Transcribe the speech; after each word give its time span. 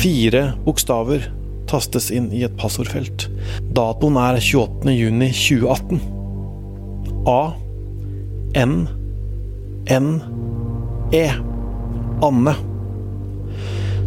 Fire 0.00 0.54
bokstaver 0.64 1.26
tastes 1.68 2.06
inn 2.10 2.30
i 2.32 2.40
et 2.46 2.54
passordfelt. 2.56 3.26
Datoen 3.76 4.16
er 4.16 4.38
28.6.2018. 4.40 6.00
A. 7.28 7.52
N. 8.56 8.88
N. 9.92 10.08
E. 11.12 11.26
Anne. 12.24 12.54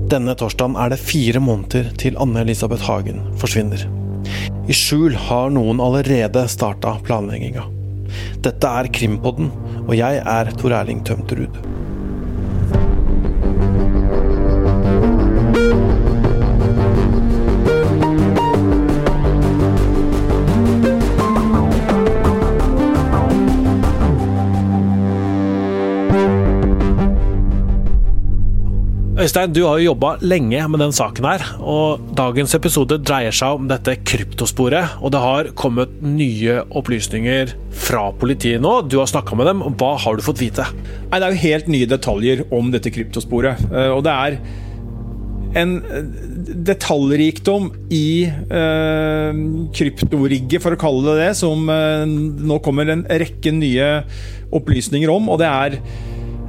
Denne 0.09 0.33
torsdagen 0.39 0.79
er 0.81 0.95
det 0.95 0.99
fire 1.01 1.43
måneder 1.43 1.93
til 2.01 2.17
Anne-Elisabeth 2.17 2.89
Hagen 2.89 3.21
forsvinner. 3.37 3.85
I 4.65 4.73
skjul 4.73 5.13
har 5.29 5.53
noen 5.53 5.77
allerede 5.83 6.47
starta 6.49 6.97
planlegginga. 7.05 7.67
Dette 8.41 8.73
er 8.81 8.89
Krimpodden, 8.97 9.53
og 9.85 9.93
jeg 9.99 10.25
er 10.25 10.51
Tor 10.57 10.73
Erling 10.81 11.05
Tømterud. 11.05 11.61
Øystein, 29.23 29.53
du 29.55 29.61
har 29.63 29.77
jo 29.79 29.93
jobba 29.93 30.17
lenge 30.19 30.59
med 30.67 30.81
den 30.83 30.91
saken 30.91 31.23
her, 31.23 31.43
og 31.63 32.01
dagens 32.17 32.51
episode 32.57 32.97
dreier 33.07 33.31
seg 33.31 33.55
om 33.55 33.69
dette 33.69 33.93
kryptosporet. 34.03 34.97
Og 34.99 35.13
det 35.15 35.21
har 35.23 35.49
kommet 35.55 35.93
nye 36.03 36.57
opplysninger 36.75 37.53
fra 37.85 38.09
politiet 38.19 38.59
nå. 38.59 38.73
Du 38.91 38.97
har 38.99 39.07
snakka 39.07 39.37
med 39.39 39.47
dem. 39.47 39.63
Hva 39.79 39.93
har 40.03 40.19
du 40.19 40.25
fått 40.25 40.43
vite? 40.43 40.65
Nei, 41.07 41.21
Det 41.21 41.23
er 41.23 41.37
jo 41.37 41.43
helt 41.45 41.71
nye 41.71 41.87
detaljer 41.87 42.43
om 42.51 42.73
dette 42.73 42.91
kryptosporet. 42.91 43.63
Eh, 43.71 43.93
og 43.95 44.03
det 44.03 44.11
er 44.11 44.37
en 45.63 45.73
eh, 45.79 46.13
detaljrikdom 46.73 47.71
i 47.95 48.27
eh, 48.27 49.43
kryptorigget, 49.79 50.59
for 50.65 50.75
å 50.75 50.81
kalle 50.83 51.13
det 51.13 51.29
det, 51.29 51.33
som 51.39 51.63
eh, 51.71 52.03
nå 52.09 52.59
kommer 52.65 52.91
en 52.91 53.07
rekke 53.07 53.55
nye 53.55 53.93
opplysninger 54.51 55.15
om. 55.15 55.31
Og 55.31 55.39
det 55.39 55.47
er 55.47 55.79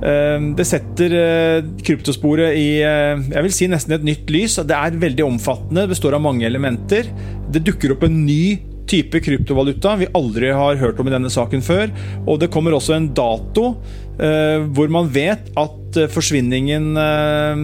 det 0.02 0.66
setter 0.68 1.14
eh, 1.16 1.70
kryptosporet 1.86 2.58
i 2.58 2.68
eh, 2.84 3.24
jeg 3.30 3.46
vil 3.46 3.56
si 3.56 3.70
nesten 3.70 3.96
et 3.96 4.06
nytt 4.06 4.30
lys. 4.32 4.58
Det 4.66 4.76
er 4.76 5.00
veldig 5.00 5.26
omfattende, 5.26 5.84
det 5.84 5.94
består 5.94 6.18
av 6.18 6.24
mange 6.24 6.46
elementer. 6.48 7.08
Det 7.52 7.64
dukker 7.64 7.94
opp 7.94 8.06
en 8.08 8.24
ny 8.26 8.56
type 8.90 9.16
kryptovaluta 9.24 9.94
vi 9.96 10.10
aldri 10.12 10.50
har 10.52 10.76
hørt 10.76 10.98
om 11.00 11.08
i 11.08 11.14
denne 11.14 11.30
saken 11.32 11.64
før. 11.64 11.88
Og 12.28 12.36
det 12.42 12.50
kommer 12.52 12.76
også 12.76 12.98
en 12.98 13.08
dato 13.16 13.70
eh, 14.18 14.66
hvor 14.76 14.92
man 14.92 15.08
vet 15.14 15.48
at 15.56 15.80
forsvinningen 16.10 16.98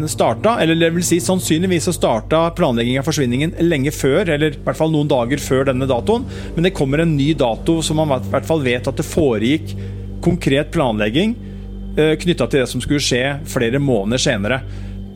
starta. 0.09 0.55
Eller 0.63 0.79
det 0.79 0.93
vil 0.95 1.05
si 1.05 1.19
sannsynligvis 1.21 1.91
så 1.91 1.97
starta 1.97 2.45
planleggingen 2.57 3.03
av 3.03 3.11
forsvinningen 3.11 3.57
lenge 3.67 3.91
før, 3.93 4.31
eller 4.37 4.55
i 4.55 4.65
hvert 4.65 4.79
fall 4.79 4.95
noen 4.95 5.11
dager 5.11 5.43
før 5.43 5.67
denne 5.69 5.91
datoen. 5.91 6.25
Men 6.55 6.69
det 6.69 6.77
kommer 6.79 7.03
en 7.03 7.17
ny 7.19 7.33
dato 7.35 7.81
som 7.85 7.99
man 8.01 8.17
i 8.17 8.33
hvert 8.33 8.49
fall 8.49 8.63
vet 8.65 8.87
at 8.89 9.03
det 9.03 9.09
foregikk 9.11 9.75
konkret 10.23 10.71
planlegging 10.73 11.35
Eh, 11.35 11.50
knytta 11.97 12.47
til 12.47 12.63
det 12.63 12.69
som 12.71 12.83
skulle 12.83 13.03
skje 13.03 13.25
flere 13.51 13.81
måneder 13.83 14.23
senere. 14.23 14.61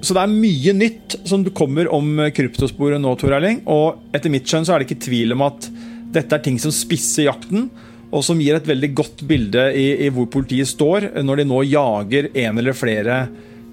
Så 0.04 0.12
det 0.12 0.20
er 0.20 0.32
mye 0.34 0.72
nytt 0.76 1.14
som 1.24 1.44
kommer 1.56 1.88
om 1.94 2.18
kryptosporet 2.34 3.00
nå, 3.00 3.14
Tor 3.16 3.32
Erling. 3.38 3.62
Og 3.70 4.02
etter 4.12 4.32
mitt 4.32 4.48
skjønn 4.50 4.66
så 4.66 4.74
er 4.74 4.82
det 4.82 4.90
ikke 4.90 5.06
tvil 5.06 5.32
om 5.32 5.44
at 5.46 5.68
dette 6.14 6.36
er 6.36 6.42
ting 6.44 6.58
som 6.60 6.74
spisser 6.74 7.28
jakten, 7.28 7.70
og 8.14 8.22
som 8.22 8.38
gir 8.42 8.58
et 8.58 8.68
veldig 8.68 8.90
godt 8.94 9.24
bilde 9.26 9.64
i, 9.74 9.86
i 10.06 10.10
hvor 10.14 10.28
politiet 10.30 10.70
står 10.70 11.08
når 11.24 11.40
de 11.40 11.46
nå 11.50 11.62
jager 11.66 12.28
en 12.30 12.60
eller 12.60 12.76
flere 12.76 13.24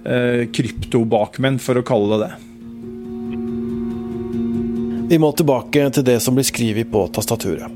eh, 0.06 0.48
kryptobakmenn, 0.56 1.60
for 1.62 1.78
å 1.78 1.86
kalle 1.86 2.16
det 2.16 2.30
det. 2.30 2.32
Vi 5.12 5.20
må 5.20 5.34
tilbake 5.36 5.90
til 5.92 6.08
det 6.08 6.22
som 6.24 6.38
blir 6.38 6.48
skrevet 6.48 6.88
på 6.90 7.04
tastaturet. 7.12 7.68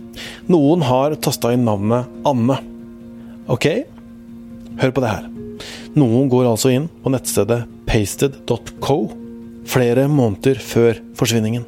Noen 0.48 0.86
har 0.88 1.18
tasta 1.20 1.52
inn 1.52 1.68
navnet 1.68 2.08
Anne. 2.26 2.56
Ok, 3.52 3.68
Hør 4.82 4.96
på 4.96 5.04
det 5.04 5.12
her. 5.12 5.30
Noen 5.96 6.28
går 6.32 6.50
altså 6.50 6.74
inn 6.76 6.90
på 7.04 7.12
nettstedet 7.14 7.64
pasted.co 7.88 8.98
flere 9.66 10.08
måneder 10.12 10.60
før 10.62 11.00
forsvinningen. 11.18 11.66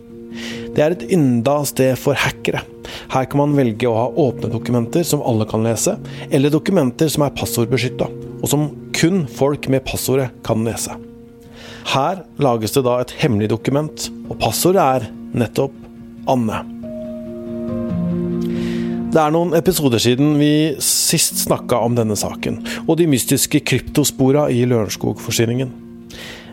Det 0.76 0.84
er 0.84 0.94
et 0.94 1.08
ynda 1.16 1.56
sted 1.66 1.96
for 1.98 2.18
hackere. 2.20 2.62
Her 3.10 3.26
kan 3.30 3.42
man 3.42 3.56
velge 3.58 3.90
å 3.90 3.96
ha 3.98 4.06
åpne 4.28 4.52
dokumenter 4.54 5.06
som 5.08 5.24
alle 5.26 5.48
kan 5.50 5.66
lese, 5.66 5.96
eller 6.30 6.54
dokumenter 6.54 7.10
som 7.10 7.26
er 7.26 7.34
passordbeskytta, 7.38 8.10
og 8.38 8.48
som 8.52 8.70
kun 8.98 9.26
folk 9.32 9.66
med 9.74 9.86
passordet 9.88 10.30
kan 10.46 10.62
lese. 10.68 10.94
Her 11.88 12.22
lages 12.44 12.76
det 12.76 12.86
da 12.86 13.00
et 13.02 13.16
hemmelig 13.24 13.50
dokument, 13.56 14.10
og 14.28 14.38
passordet 14.44 14.84
er 14.84 15.10
nettopp 15.38 15.74
Anne. 16.30 16.77
Det 19.18 19.24
er 19.26 19.34
noen 19.34 19.56
episoder 19.58 19.98
siden 19.98 20.36
vi 20.38 20.78
sist 20.84 21.40
snakka 21.42 21.80
om 21.82 21.96
denne 21.98 22.14
saken, 22.14 22.60
og 22.84 23.00
de 23.00 23.08
mystiske 23.10 23.64
kryptospora 23.66 24.44
i 24.54 24.60
Lørenskog-forsyningen. 24.70 25.72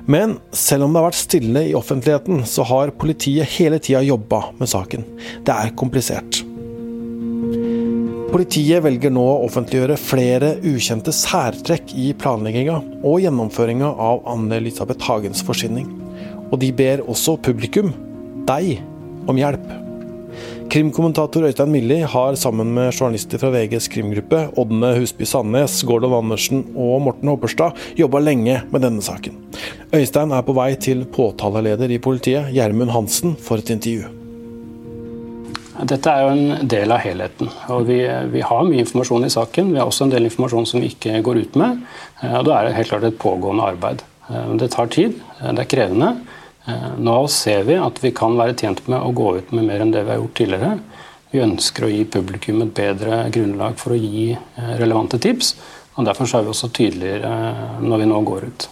Men 0.08 0.38
selv 0.48 0.86
om 0.86 0.94
det 0.94 1.02
har 1.02 1.10
vært 1.10 1.18
stille 1.18 1.64
i 1.68 1.74
offentligheten, 1.76 2.40
så 2.48 2.64
har 2.70 2.94
politiet 2.96 3.52
hele 3.58 3.82
tida 3.84 4.00
jobba 4.06 4.40
med 4.56 4.72
saken. 4.72 5.04
Det 5.44 5.58
er 5.58 5.74
komplisert. 5.76 6.40
Politiet 8.32 8.80
velger 8.88 9.12
nå 9.12 9.28
å 9.34 9.44
offentliggjøre 9.44 10.00
flere 10.00 10.54
ukjente 10.64 11.12
særtrekk 11.12 11.92
i 12.00 12.14
planlegginga 12.16 12.80
og 13.04 13.20
gjennomføringa 13.26 13.92
av 14.08 14.24
Anne-Elisabeth 14.38 15.04
Hagens 15.04 15.44
forsvinning. 15.44 15.92
Og 16.48 16.62
de 16.64 16.72
ber 16.72 17.04
også 17.04 17.36
publikum, 17.44 17.92
deg, 18.48 18.78
om 19.28 19.36
hjelp. 19.36 19.83
Krimkommentator 20.74 21.44
Øystein 21.46 21.70
Milli 21.70 22.00
har 22.02 22.34
sammen 22.34 22.72
med 22.74 22.88
journalister 22.90 23.38
fra 23.38 23.52
VGs 23.54 23.86
krimgruppe, 23.92 24.40
Ådne 24.58 24.88
Husby 24.96 25.22
Sandnes, 25.22 25.76
Gordon 25.86 26.16
Andersen 26.16 26.64
og 26.74 26.96
Morten 27.04 27.30
Hopperstad, 27.30 27.78
jobba 27.94 28.18
lenge 28.18 28.56
med 28.72 28.82
denne 28.82 29.04
saken. 29.06 29.36
Øystein 29.94 30.34
er 30.34 30.42
på 30.42 30.56
vei 30.58 30.72
til 30.74 31.04
påtaleleder 31.06 31.94
i 31.94 32.00
politiet, 32.02 32.50
Gjermund 32.50 32.90
Hansen, 32.90 33.36
for 33.38 33.62
et 33.62 33.70
intervju. 33.70 34.10
Dette 35.94 36.10
er 36.10 36.26
jo 36.26 36.34
en 36.34 36.68
del 36.74 36.90
av 36.90 37.04
helheten. 37.06 37.54
og 37.68 37.86
vi, 37.86 38.02
vi, 38.34 38.42
har 38.42 38.66
mye 38.66 38.82
informasjon 38.82 39.30
i 39.30 39.34
saken. 39.38 39.70
Vi 39.70 39.78
har 39.78 39.86
også 39.86 40.08
en 40.08 40.16
del 40.18 40.26
informasjon 40.26 40.66
som 40.66 40.82
vi 40.82 40.90
ikke 40.90 41.22
går 41.22 41.44
ut 41.44 41.54
med. 41.62 41.84
og 42.34 42.48
Da 42.50 42.58
er 42.58 42.66
det 42.66 42.78
helt 42.80 42.90
klart 42.90 43.06
et 43.12 43.22
pågående 43.22 43.70
arbeid. 43.76 44.02
Det 44.58 44.74
tar 44.74 44.90
tid, 44.90 45.20
det 45.38 45.68
er 45.68 45.70
krevende. 45.70 46.16
Eh, 46.66 46.92
nå 46.98 47.16
ser 47.28 47.64
vi 47.68 47.76
at 47.76 47.98
vi 48.00 48.12
kan 48.16 48.36
være 48.38 48.56
tjent 48.56 48.86
med 48.88 49.02
å 49.02 49.12
gå 49.16 49.34
ut 49.38 49.50
med 49.52 49.66
mer 49.68 49.84
enn 49.84 49.92
det 49.92 50.04
vi 50.06 50.14
har 50.14 50.22
gjort 50.22 50.38
tidligere. 50.40 50.76
Vi 51.34 51.42
ønsker 51.44 51.84
å 51.84 51.90
gi 51.90 52.04
publikum 52.08 52.62
et 52.64 52.72
bedre 52.76 53.24
grunnlag 53.34 53.76
for 53.80 53.92
å 53.92 54.00
gi 54.00 54.30
eh, 54.32 54.70
relevante 54.80 55.20
tips. 55.20 55.54
og 55.96 56.08
Derfor 56.08 56.30
er 56.30 56.46
vi 56.46 56.54
også 56.54 56.70
tydeligere 56.72 57.34
eh, 57.50 57.82
når 57.84 58.04
vi 58.04 58.08
nå 58.12 58.22
går 58.30 58.48
ut. 58.48 58.68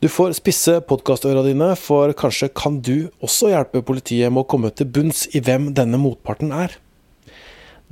Du 0.00 0.08
får 0.08 0.32
spisse 0.38 0.78
podkastøra 0.88 1.42
dine, 1.44 1.74
for 1.76 2.14
kanskje 2.16 2.48
kan 2.56 2.78
du 2.80 3.10
også 3.20 3.50
hjelpe 3.52 3.82
politiet 3.84 4.32
med 4.32 4.46
å 4.46 4.48
komme 4.48 4.70
til 4.72 4.88
bunns 4.88 5.26
i 5.36 5.42
hvem 5.44 5.74
denne 5.76 6.00
motparten 6.00 6.54
er. 6.56 6.78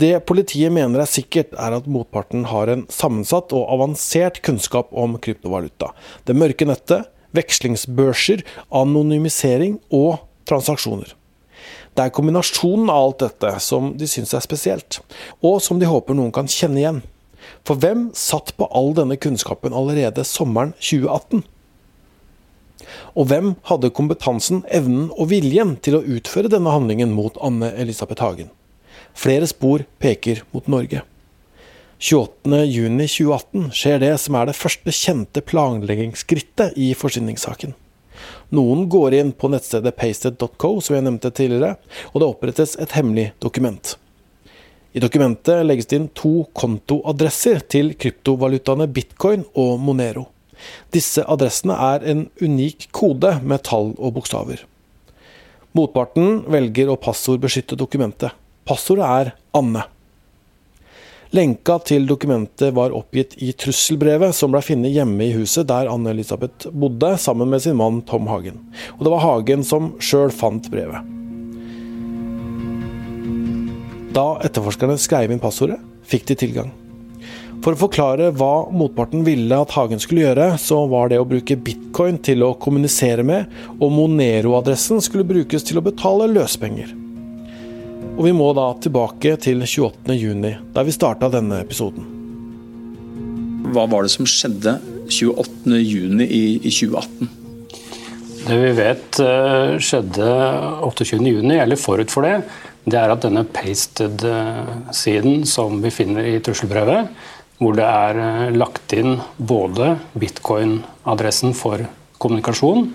Det 0.00 0.14
politiet 0.24 0.72
mener 0.72 1.02
er 1.02 1.10
sikkert, 1.10 1.52
er 1.58 1.74
at 1.76 1.90
motparten 1.90 2.46
har 2.48 2.70
en 2.72 2.86
sammensatt 2.88 3.52
og 3.52 3.66
avansert 3.74 4.40
kunnskap 4.46 4.94
om 4.94 5.18
kryptovaluta. 5.20 5.90
Det 6.24 6.38
mørke 6.38 6.70
nettet, 6.70 7.10
vekslingsbørser, 7.36 8.44
anonymisering 8.74 9.78
og 9.94 10.24
transaksjoner. 10.48 11.14
Det 11.98 12.06
er 12.06 12.14
kombinasjonen 12.14 12.90
av 12.92 13.08
alt 13.08 13.22
dette 13.24 13.52
som 13.64 13.92
de 13.98 14.06
syns 14.06 14.34
er 14.36 14.44
spesielt, 14.44 15.00
og 15.42 15.58
som 15.64 15.80
de 15.80 15.88
håper 15.90 16.14
noen 16.14 16.34
kan 16.34 16.50
kjenne 16.50 16.78
igjen. 16.78 17.00
For 17.66 17.80
hvem 17.80 18.08
satt 18.16 18.52
på 18.58 18.68
all 18.76 18.92
denne 18.96 19.18
kunnskapen 19.20 19.74
allerede 19.76 20.24
sommeren 20.26 20.74
2018? 20.78 21.42
Og 23.19 23.28
hvem 23.32 23.52
hadde 23.69 23.90
kompetansen, 23.94 24.62
evnen 24.70 25.08
og 25.10 25.32
viljen 25.32 25.74
til 25.82 25.98
å 25.98 26.04
utføre 26.06 26.50
denne 26.52 26.72
handlingen 26.72 27.12
mot 27.16 27.36
Anne 27.44 27.72
Elisabeth 27.74 28.22
Hagen? 28.22 28.52
Flere 29.19 29.48
spor 29.50 29.82
peker 29.98 30.44
mot 30.54 30.69
Norge. 30.70 31.02
28.6.2018 31.98 33.72
skjer 33.74 33.98
det 33.98 34.12
som 34.22 34.36
er 34.38 34.46
det 34.46 34.54
første 34.54 34.92
kjente 34.94 35.42
planleggingsskrittet 35.42 36.76
i 36.78 36.92
forsyningssaken. 36.94 37.74
Noen 38.54 38.84
går 38.90 39.16
inn 39.18 39.32
på 39.34 39.50
nettstedet 39.50 39.96
pasted.co, 39.98 40.70
som 40.78 40.94
jeg 40.94 41.04
nevnte 41.06 41.32
tidligere, 41.34 41.74
og 42.12 42.22
det 42.22 42.28
opprettes 42.28 42.76
et 42.78 42.94
hemmelig 42.94 43.32
dokument. 43.42 43.96
I 44.94 45.02
dokumentet 45.02 45.66
legges 45.66 45.90
det 45.90 45.98
inn 45.98 46.08
to 46.14 46.46
kontoadresser 46.56 47.60
til 47.66 47.92
kryptovalutaene 47.98 48.86
bitcoin 48.94 49.44
og 49.58 49.76
Monero. 49.82 50.28
Disse 50.94 51.26
adressene 51.26 51.74
er 51.74 52.06
en 52.14 52.24
unik 52.40 52.88
kode 52.94 53.36
med 53.42 53.66
tall 53.66 53.92
og 53.98 54.16
bokstaver. 54.16 54.62
Motparten 55.74 56.44
velger 56.50 56.90
å 56.90 56.98
passordbeskytte 56.98 57.78
dokumentet. 57.78 58.32
Passordet 58.66 59.06
er 59.06 59.36
Anne. 59.58 59.84
Lenka 61.36 61.75
til 61.84 62.06
dokumentet 62.08 62.72
var 62.72 62.94
oppgitt 62.96 63.34
i 63.44 63.50
trusselbrevet 63.52 64.32
som 64.32 64.54
ble 64.54 64.62
funnet 64.64 64.94
hjemme 64.94 65.26
i 65.26 65.34
huset 65.36 65.69
der 65.69 65.90
Anne-Elisabeth 65.92 66.70
bodde, 66.72 67.10
sammen 67.20 67.50
med 67.52 67.60
sin 67.60 67.76
mann 67.76 68.00
Tom 68.08 68.30
Hagen. 68.32 68.56
Og 68.96 69.04
det 69.04 69.12
var 69.12 69.25
Hagen 69.26 69.64
som 69.66 69.90
sjøl 70.00 70.32
fant 70.32 70.70
brevet. 70.72 71.04
Da 74.16 74.38
etterforskerne 74.48 74.96
skrev 74.96 75.34
inn 75.34 75.42
passordet, 75.42 75.76
fikk 76.08 76.25
de 76.30 76.38
tilgang. 76.40 76.70
For 77.60 77.74
å 77.74 77.81
forklare 77.82 78.31
hva 78.38 78.70
motparten 78.72 79.26
ville 79.26 79.58
at 79.60 79.74
Hagen 79.76 80.00
skulle 80.00 80.24
gjøre, 80.24 80.54
så 80.62 80.81
var 80.88 81.10
det 81.12 81.19
å 81.20 81.26
bruke 81.28 81.58
bitcoin 81.60 82.16
til 82.24 82.46
å 82.46 82.54
kommunisere 82.56 83.26
med, 83.26 83.52
og 83.76 83.92
Monero-adressen 83.92 85.04
skulle 85.04 85.28
brukes 85.28 85.66
til 85.66 85.82
å 85.82 85.84
betale 85.84 86.31
løspenger. 86.32 86.94
Og 88.19 88.25
vi 88.26 88.35
må 88.35 88.49
da 88.50 88.73
tilbake 88.82 89.37
til 89.38 89.61
28.6, 89.62 90.56
der 90.75 90.87
vi 90.88 90.94
starta 90.94 91.29
denne 91.31 91.61
episoden. 91.62 92.03
Hva 93.70 93.85
var 93.87 94.03
det 94.03 94.11
som 94.11 94.26
skjedde 94.26 94.75
28.6 95.06 96.25
i, 96.26 96.43
i 96.59 96.73
2018? 96.73 97.31
Det 98.49 98.59
vi 98.59 98.75
vet 98.75 99.20
eh, 99.23 99.76
skjedde 99.79 100.29
28.6, 100.82 101.55
eller 101.62 101.79
forut 101.79 102.11
for 102.11 102.26
det, 102.26 102.41
det 102.91 102.99
er 102.99 103.15
at 103.15 103.23
denne 103.23 103.47
pasted-siden 103.55 105.44
som 105.47 105.79
vi 105.85 105.94
finner 105.94 106.26
i 106.26 106.38
trusselbrevet, 106.43 107.12
hvor 107.62 107.79
det 107.79 107.87
er 107.87 108.23
eh, 108.25 108.47
lagt 108.56 108.99
inn 108.99 109.20
både 109.38 109.94
bitcoin-adressen 110.19 111.55
for 111.55 111.87
kommunikasjon 112.19 112.88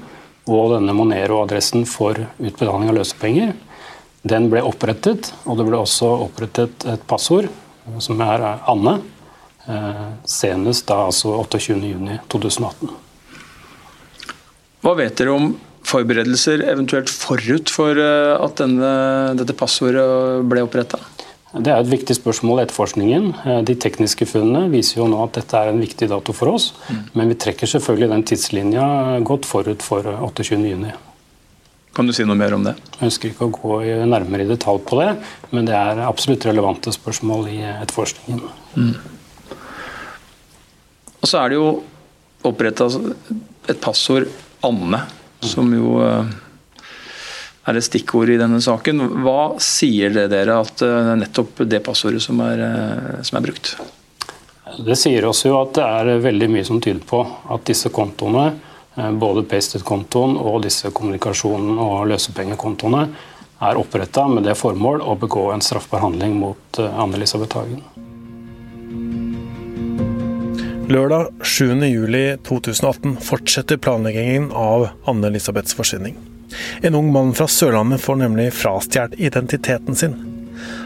og 0.51 0.73
denne 0.73 0.95
Monero-adressen 0.97 1.87
for 1.87 2.25
utbetaling 2.41 2.91
av 2.91 2.99
løsepenger, 2.99 3.53
den 4.23 4.47
ble 4.51 4.63
opprettet, 4.63 5.33
og 5.43 5.59
det 5.59 5.67
ble 5.67 5.81
også 5.83 6.09
opprettet 6.27 6.85
et 6.87 7.03
passord, 7.07 7.49
som 8.03 8.21
er 8.23 8.45
Anne. 8.71 9.01
Eh, 9.63 10.07
senest 10.27 10.89
da 10.89 11.05
altså 11.07 11.37
28.6.2018. 11.39 12.89
Hva 14.83 14.95
vet 14.99 15.15
dere 15.15 15.31
om 15.31 15.53
forberedelser 15.87 16.65
eventuelt 16.67 17.11
forut 17.11 17.71
for 17.71 17.95
eh, 17.99 18.33
at 18.35 18.59
denne, 18.59 18.91
dette 19.39 19.55
passordet 19.55 20.43
ble 20.51 20.65
oppretta? 20.65 20.99
Det 21.53 21.69
er 21.69 21.79
et 21.79 21.91
viktig 21.91 22.15
spørsmål 22.17 22.59
i 22.59 22.65
etterforskningen. 22.65 23.29
Eh, 23.45 23.61
de 23.69 23.77
tekniske 23.79 24.27
funnene 24.27 24.67
viser 24.73 24.99
jo 24.99 25.07
nå 25.07 25.21
at 25.23 25.39
dette 25.39 25.59
er 25.59 25.71
en 25.71 25.79
viktig 25.83 26.11
dato 26.11 26.35
for 26.35 26.51
oss. 26.55 26.73
Mm. 26.89 27.01
Men 27.15 27.31
vi 27.31 27.39
trekker 27.45 27.71
selvfølgelig 27.75 28.11
den 28.17 28.27
tidslinja 28.33 28.85
godt 29.23 29.47
forut 29.47 29.85
for 29.85 30.07
28.6. 30.27 31.12
Kan 31.93 32.07
du 32.09 32.13
si 32.15 32.25
noe 32.25 32.37
mer 32.37 32.55
om 32.55 32.63
det? 32.65 32.73
Jeg 32.97 33.05
ønsker 33.05 33.29
ikke 33.29 33.47
å 33.47 33.53
gå 33.53 33.75
nærmere 34.09 34.47
i 34.47 34.49
detalj 34.49 34.81
på 34.89 34.97
det, 34.97 35.11
men 35.53 35.67
det 35.67 35.75
er 35.77 36.01
absolutt 36.07 36.47
relevante 36.49 36.93
spørsmål 36.93 37.51
i 37.51 37.59
etterforskningen. 37.69 38.41
Mm. 38.73 38.95
Og 41.21 41.29
så 41.29 41.43
er 41.43 41.53
det 41.53 41.59
jo 41.59 41.67
oppretta 42.49 42.89
et 43.69 43.79
passord 43.83 44.25
Anne, 44.65 45.03
som 45.45 45.69
jo 45.75 45.99
eh, 46.01 46.33
er 47.69 47.77
et 47.77 47.85
stikkord 47.85 48.33
i 48.33 48.39
denne 48.41 48.57
saken. 48.63 49.05
Hva 49.21 49.53
sier 49.61 50.17
det 50.17 50.27
dere 50.33 50.57
at 50.65 50.73
det 50.81 50.89
er 50.89 51.21
nettopp 51.21 51.61
det 51.69 51.83
passordet 51.85 52.25
som 52.25 52.41
er, 52.41 52.65
eh, 52.71 53.23
som 53.27 53.37
er 53.37 53.45
brukt? 53.51 53.75
Det 54.81 54.97
sier 54.97 55.29
oss 55.29 55.45
jo 55.45 55.59
at 55.61 55.77
det 55.77 55.85
er 55.85 56.23
veldig 56.25 56.49
mye 56.57 56.65
som 56.65 56.81
tyder 56.81 57.05
på 57.05 57.21
at 57.53 57.69
disse 57.69 57.93
kontoene 57.93 58.49
Eh, 58.49 58.69
både 58.95 59.43
Pasted-kontoen 59.49 60.35
og 60.37 60.61
disse 60.65 60.91
kommunikasjonen- 60.93 61.79
og 61.81 62.07
løsepengekontoene 62.11 63.07
er 63.63 63.79
oppretta 63.79 64.25
med 64.27 64.45
det 64.47 64.55
formål 64.59 65.01
å 65.01 65.15
begå 65.19 65.47
en 65.53 65.63
straffbar 65.63 66.03
handling 66.03 66.35
mot 66.39 66.79
eh, 66.81 66.99
Anne-Elisabeth 66.99 67.57
Hagen. 67.57 67.81
Lørdag 70.91 71.31
7.7.2018 71.41 73.15
fortsetter 73.23 73.79
planleggingen 73.81 74.51
av 74.51 74.89
Anne-Elisabeths 75.09 75.77
forsvinning. 75.77 76.17
En 76.85 76.99
ung 76.99 77.09
mann 77.15 77.31
fra 77.33 77.47
Sørlandet 77.49 78.03
får 78.03 78.19
nemlig 78.19 78.51
frastjålet 78.53 79.15
identiteten 79.17 79.97
sin. 79.97 80.19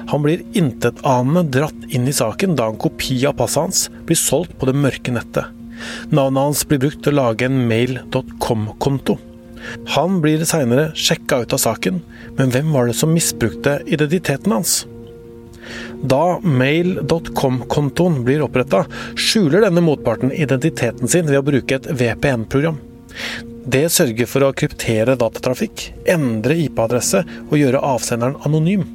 Han 0.08 0.24
blir 0.24 0.46
intetanende 0.56 1.44
dratt 1.58 1.90
inn 1.90 2.08
i 2.08 2.16
saken 2.16 2.56
da 2.56 2.70
en 2.72 2.80
kopi 2.80 3.20
av 3.28 3.36
passet 3.42 3.66
hans 3.66 3.86
blir 4.08 4.20
solgt 4.22 4.56
på 4.62 4.70
det 4.70 4.78
mørke 4.78 5.12
nettet. 5.18 5.57
Navnet 6.10 6.44
hans 6.44 6.66
blir 6.68 6.82
brukt 6.84 7.02
til 7.06 7.16
å 7.16 7.22
lage 7.22 7.48
en 7.48 7.64
mail.com-konto. 7.70 9.18
Han 9.96 10.20
blir 10.24 10.46
seinere 10.48 10.92
sjekka 10.96 11.42
ut 11.44 11.56
av 11.56 11.62
saken, 11.62 12.02
men 12.38 12.54
hvem 12.54 12.70
var 12.76 12.88
det 12.88 12.98
som 13.00 13.14
misbrukte 13.14 13.80
identiteten 13.86 14.54
hans? 14.54 14.84
Da 16.08 16.38
mail.com-kontoen 16.44 18.22
blir 18.28 18.44
oppretta, 18.46 18.86
skjuler 19.18 19.66
denne 19.66 19.84
motparten 19.84 20.32
identiteten 20.32 21.10
sin 21.10 21.28
ved 21.28 21.42
å 21.42 21.48
bruke 21.48 21.80
et 21.80 21.90
VPN-program. 21.90 22.78
Det 23.68 23.88
sørger 23.92 24.30
for 24.30 24.46
å 24.48 24.54
kryptere 24.56 25.18
datatrafikk, 25.20 25.90
endre 26.08 26.56
IP-adresse 26.64 27.26
og 27.50 27.58
gjøre 27.60 27.84
avsenderen 27.84 28.38
anonym. 28.48 28.86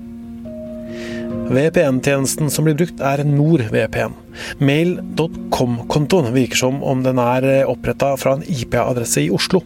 VPN-tjenesten 1.52 2.50
som 2.50 2.66
blir 2.66 2.76
brukt, 2.78 3.02
er 3.04 3.24
NordVPN. 3.28 4.16
Mail.com-kontoen 4.64 6.32
virker 6.34 6.62
som 6.64 6.82
om 6.82 7.04
den 7.04 7.20
er 7.20 7.46
eh, 7.48 7.68
oppretta 7.68 8.14
fra 8.20 8.38
en 8.38 8.44
IP-adresse 8.48 9.26
i 9.26 9.30
Oslo. 9.32 9.62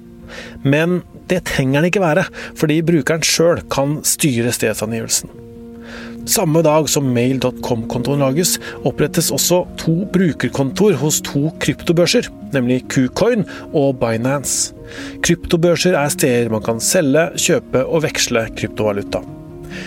Men 0.67 1.01
det 1.31 1.45
trenger 1.53 1.81
den 1.81 1.91
ikke 1.93 2.03
være, 2.03 2.27
fordi 2.59 2.81
brukeren 2.87 3.27
sjøl 3.27 3.63
kan 3.71 4.01
styre 4.07 4.55
stedsangivelsen. 4.55 5.31
Samme 6.27 6.59
dag 6.67 6.89
som 6.91 7.07
mail.com-kontoen 7.15 8.25
lages, 8.25 8.57
opprettes 8.83 9.31
også 9.35 9.61
to 9.79 10.01
brukerkontor 10.11 10.99
hos 10.99 11.21
to 11.23 11.53
kryptobørser, 11.63 12.27
nemlig 12.57 12.81
Kucoin 12.91 13.47
og 13.71 14.01
Binance. 14.03 14.75
Kryptobørser 15.23 15.95
er 15.95 16.11
steder 16.11 16.51
man 16.51 16.67
kan 16.67 16.83
selge, 16.83 17.29
kjøpe 17.39 17.87
og 17.87 18.03
veksle 18.09 18.49
kryptovaluta. 18.59 19.23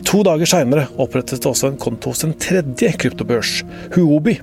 To 0.10 0.22
dager 0.26 0.50
seinere 0.50 0.88
opprettes 1.02 1.42
det 1.42 1.50
også 1.50 1.72
en 1.72 1.80
konto 1.82 2.14
hos 2.14 2.24
en 2.26 2.36
tredje 2.40 2.92
kryptobørs, 3.02 3.60
Huobi. 3.96 4.40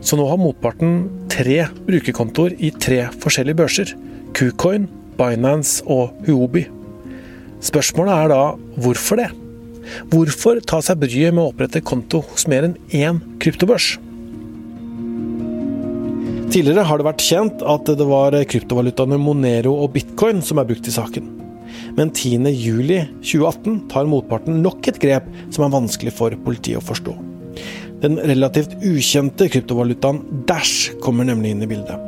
Så 0.00 0.16
nå 0.18 0.26
har 0.30 0.40
motparten 0.40 1.02
tre 1.30 1.66
brukerkontoer 1.86 2.56
i 2.58 2.72
tre 2.74 3.04
forskjellige 3.22 3.58
børser. 3.58 3.92
Kucoin, 4.36 4.88
Binance 5.18 5.84
og 5.86 6.14
Huobi. 6.26 6.66
Spørsmålet 7.64 8.14
er 8.14 8.32
da 8.32 8.42
hvorfor 8.78 9.20
det? 9.20 9.30
Hvorfor 10.12 10.60
ta 10.68 10.82
seg 10.84 11.00
bryet 11.00 11.34
med 11.34 11.42
å 11.42 11.48
opprette 11.52 11.82
konto 11.84 12.20
hos 12.30 12.46
mer 12.50 12.68
enn 12.68 12.76
én 12.94 13.22
kryptobørs? 13.42 13.96
Tidligere 16.48 16.86
har 16.88 17.00
det 17.00 17.08
vært 17.08 17.24
kjent 17.24 17.64
at 17.74 17.90
det 17.98 18.06
var 18.08 18.36
kryptovalutaene 18.48 19.18
Monero 19.20 19.74
og 19.82 19.92
bitcoin 19.96 20.40
som 20.44 20.60
er 20.60 20.68
brukt 20.68 20.88
i 20.88 20.94
saken 20.94 21.37
men 21.98 22.12
10.07.2018 22.14 23.80
tar 23.90 24.06
motparten 24.10 24.60
nok 24.62 24.86
et 24.90 25.00
grep 25.02 25.26
som 25.50 25.66
er 25.66 25.74
vanskelig 25.74 26.14
for 26.14 26.34
politiet 26.44 26.78
å 26.78 26.84
forstå. 26.84 27.16
Den 27.98 28.20
relativt 28.30 28.76
ukjente 28.86 29.48
kryptovalutaen 29.50 30.22
Dash 30.46 30.92
kommer 31.02 31.26
nemlig 31.26 31.56
inn 31.56 31.66
i 31.66 31.70
bildet. 31.70 31.98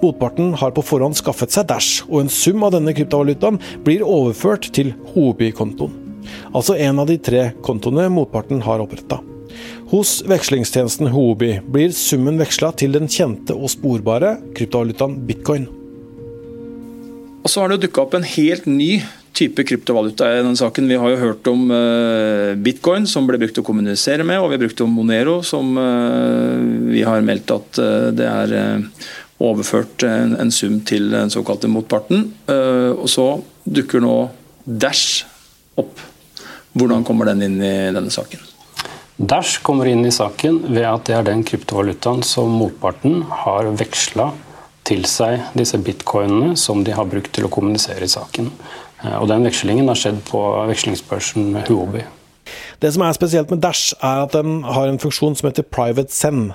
Motparten 0.00 0.54
har 0.58 0.72
på 0.74 0.82
forhånd 0.82 1.18
skaffet 1.20 1.52
seg 1.54 1.68
Dash, 1.68 2.02
og 2.08 2.24
en 2.24 2.32
sum 2.32 2.64
av 2.66 2.72
denne 2.74 2.94
kryptovalutaen 2.96 3.60
blir 3.84 4.06
overført 4.06 4.70
til 4.74 4.94
Hoby-kontoen. 5.12 5.92
Altså 6.56 6.76
en 6.80 7.00
av 7.00 7.08
de 7.08 7.18
tre 7.20 7.50
kontoene 7.64 8.08
motparten 8.12 8.62
har 8.64 8.82
oppretta. 8.84 9.20
Hos 9.92 10.18
vekslingstjenesten 10.28 11.12
Hobi 11.14 11.54
blir 11.64 11.92
summen 11.96 12.40
veksla 12.40 12.74
til 12.76 12.96
den 12.96 13.08
kjente 13.08 13.56
og 13.56 13.70
sporbare 13.72 14.36
kryptovalutaen 14.56 15.20
bitcoin. 15.28 15.68
Og 17.44 17.52
så 17.52 17.62
har 17.62 17.72
det 17.72 17.80
dukka 17.86 18.02
opp 18.04 18.16
en 18.18 18.26
helt 18.28 18.66
ny 18.68 18.98
type 19.36 19.64
kryptovaluta 19.66 20.28
i 20.32 20.40
denne 20.40 20.58
saken. 20.58 20.88
Vi 20.90 20.98
har 20.98 21.12
jo 21.12 21.20
hørt 21.20 21.46
om 21.50 21.68
uh, 21.70 22.54
bitcoin, 22.58 23.06
som 23.10 23.28
ble 23.28 23.40
brukt 23.40 23.60
å 23.60 23.66
kommunisere 23.66 24.26
med, 24.26 24.40
og 24.40 24.50
vi 24.50 24.58
har 24.58 24.64
brukt 24.64 24.82
om 24.84 24.92
Monero, 24.94 25.38
som 25.46 25.76
uh, 25.78 26.58
vi 26.90 27.04
har 27.06 27.24
meldt 27.26 27.54
at 27.54 27.80
uh, 27.82 28.10
det 28.14 28.28
er 28.28 28.54
overført 29.38 30.02
en, 30.08 30.34
en, 30.40 30.50
sum 30.50 30.80
til 30.82 31.12
den 31.12 31.30
såkalte 31.30 31.70
motparten. 31.70 32.24
og 32.50 33.06
så 33.06 33.26
dukker 33.62 34.02
nå 34.02 34.14
Dash 34.66 35.22
opp. 35.78 36.00
Hvordan 36.74 37.04
kommer 37.06 37.30
den 37.30 37.44
inn 37.46 37.60
i 37.62 37.92
denne 37.94 38.10
saken? 38.10 38.42
Dash 39.18 39.62
kommer 39.62 39.86
inn 39.86 40.02
i 40.06 40.10
saken 40.14 40.60
ved 40.68 40.84
at 40.86 41.06
det 41.06 41.14
er 41.14 41.28
den 41.30 41.44
kryptovalutaen 41.46 42.24
som 42.26 42.50
motparten 42.54 43.22
har 43.44 43.70
veksla 43.78 44.32
til 44.88 45.02
seg 45.10 45.50
disse 45.58 45.78
bitcoinene 45.82 46.54
som 46.56 46.84
de 46.84 46.94
har 46.96 47.08
brukt 47.10 47.32
til 47.34 47.48
å 47.48 47.52
kommunisere 47.52 48.06
i 48.06 48.12
saken. 48.12 48.52
Eh, 49.04 49.16
og 49.18 49.28
Den 49.30 49.46
vekslingen 49.46 49.88
har 49.90 49.98
skjedd 49.98 50.22
på 50.28 50.42
vekslingsbørsen 50.70 51.60
Huobi. 51.68 52.04
Det 52.80 52.92
som 52.94 53.04
er 53.04 53.16
spesielt 53.16 53.50
med 53.52 53.62
Dash, 53.62 53.92
er 54.02 54.24
at 54.24 54.34
den 54.36 54.62
har 54.64 54.88
en 54.88 55.00
funksjon 55.02 55.36
som 55.36 55.50
heter 55.50 55.66
private 55.66 56.14
send. 56.14 56.54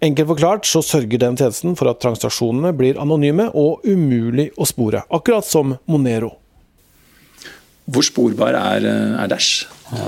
Enkelt 0.00 0.30
forklart 0.30 0.68
så 0.68 0.80
sørger 0.84 1.20
den 1.20 1.36
tjenesten 1.36 1.74
for 1.76 1.90
at 1.90 2.00
transaksjonene 2.00 2.72
blir 2.76 3.00
anonyme 3.00 3.50
og 3.52 3.84
umulig 3.84 4.48
å 4.56 4.68
spore, 4.68 5.02
akkurat 5.12 5.44
som 5.44 5.74
Monero. 5.90 6.32
Hvor 7.90 8.06
sporbar 8.06 8.54
er, 8.54 8.86
er 9.18 9.28
Dash? 9.28 9.66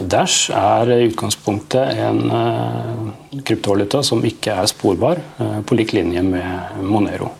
Dash 0.08 0.52
er 0.54 0.92
i 0.94 1.08
utgangspunktet 1.10 1.98
en 2.06 2.22
kryptovaluta 3.42 4.04
som 4.06 4.22
ikke 4.24 4.54
er 4.62 4.70
sporbar, 4.70 5.20
på 5.66 5.76
lik 5.76 5.92
linje 5.96 6.22
med 6.24 6.84
Monero. 6.86 7.32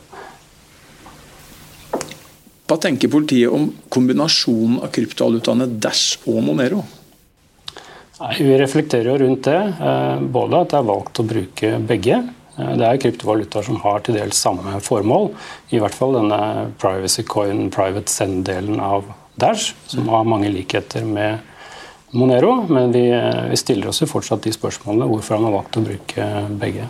Hva 2.72 2.78
tenker 2.80 3.10
politiet 3.12 3.52
om 3.52 3.66
kombinasjonen 3.92 4.78
av 4.80 4.88
kryptovalutaene 4.94 5.66
Dash 5.76 6.22
og 6.24 6.38
Monero? 6.46 6.78
Nei, 8.16 8.30
vi 8.38 8.54
reflekterer 8.56 9.10
jo 9.10 9.16
rundt 9.20 9.44
det. 9.44 9.58
Både 10.32 10.60
at 10.62 10.70
det 10.72 10.78
er 10.78 10.86
valgt 10.88 11.20
å 11.20 11.26
bruke 11.28 11.72
begge. 11.84 12.16
Det 12.56 12.86
er 12.88 13.00
kryptovalutaer 13.02 13.66
som 13.66 13.76
har 13.82 14.00
til 14.06 14.16
dels 14.16 14.40
samme 14.40 14.80
formål. 14.80 15.28
I 15.76 15.82
hvert 15.84 15.98
fall 15.98 16.16
denne 16.16 16.38
privacy 16.80 17.26
coin, 17.28 17.66
private 17.74 18.08
send-delen 18.08 18.80
av 18.80 19.04
Dash, 19.36 19.74
som 19.92 20.08
har 20.08 20.24
mange 20.32 20.48
likheter 20.48 21.04
med 21.04 21.44
Monero. 22.16 22.54
Men 22.72 22.96
vi, 22.96 23.04
vi 23.52 23.60
stiller 23.60 23.92
oss 23.92 24.00
jo 24.00 24.08
fortsatt 24.08 24.48
de 24.48 24.54
spørsmålene 24.56 25.12
hvorfor 25.12 25.36
han 25.36 25.50
har 25.50 25.58
valgt 25.58 25.76
å 25.76 25.84
bruke 25.90 26.32
begge. 26.64 26.88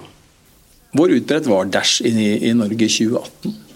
Hvor 0.95 1.11
utbredt 1.11 1.51
var 1.51 1.75
Dash 1.75 2.07
i, 2.07 2.15
i 2.39 2.55
Norge 2.55 2.87
i 2.87 2.95
2018? 3.01 3.72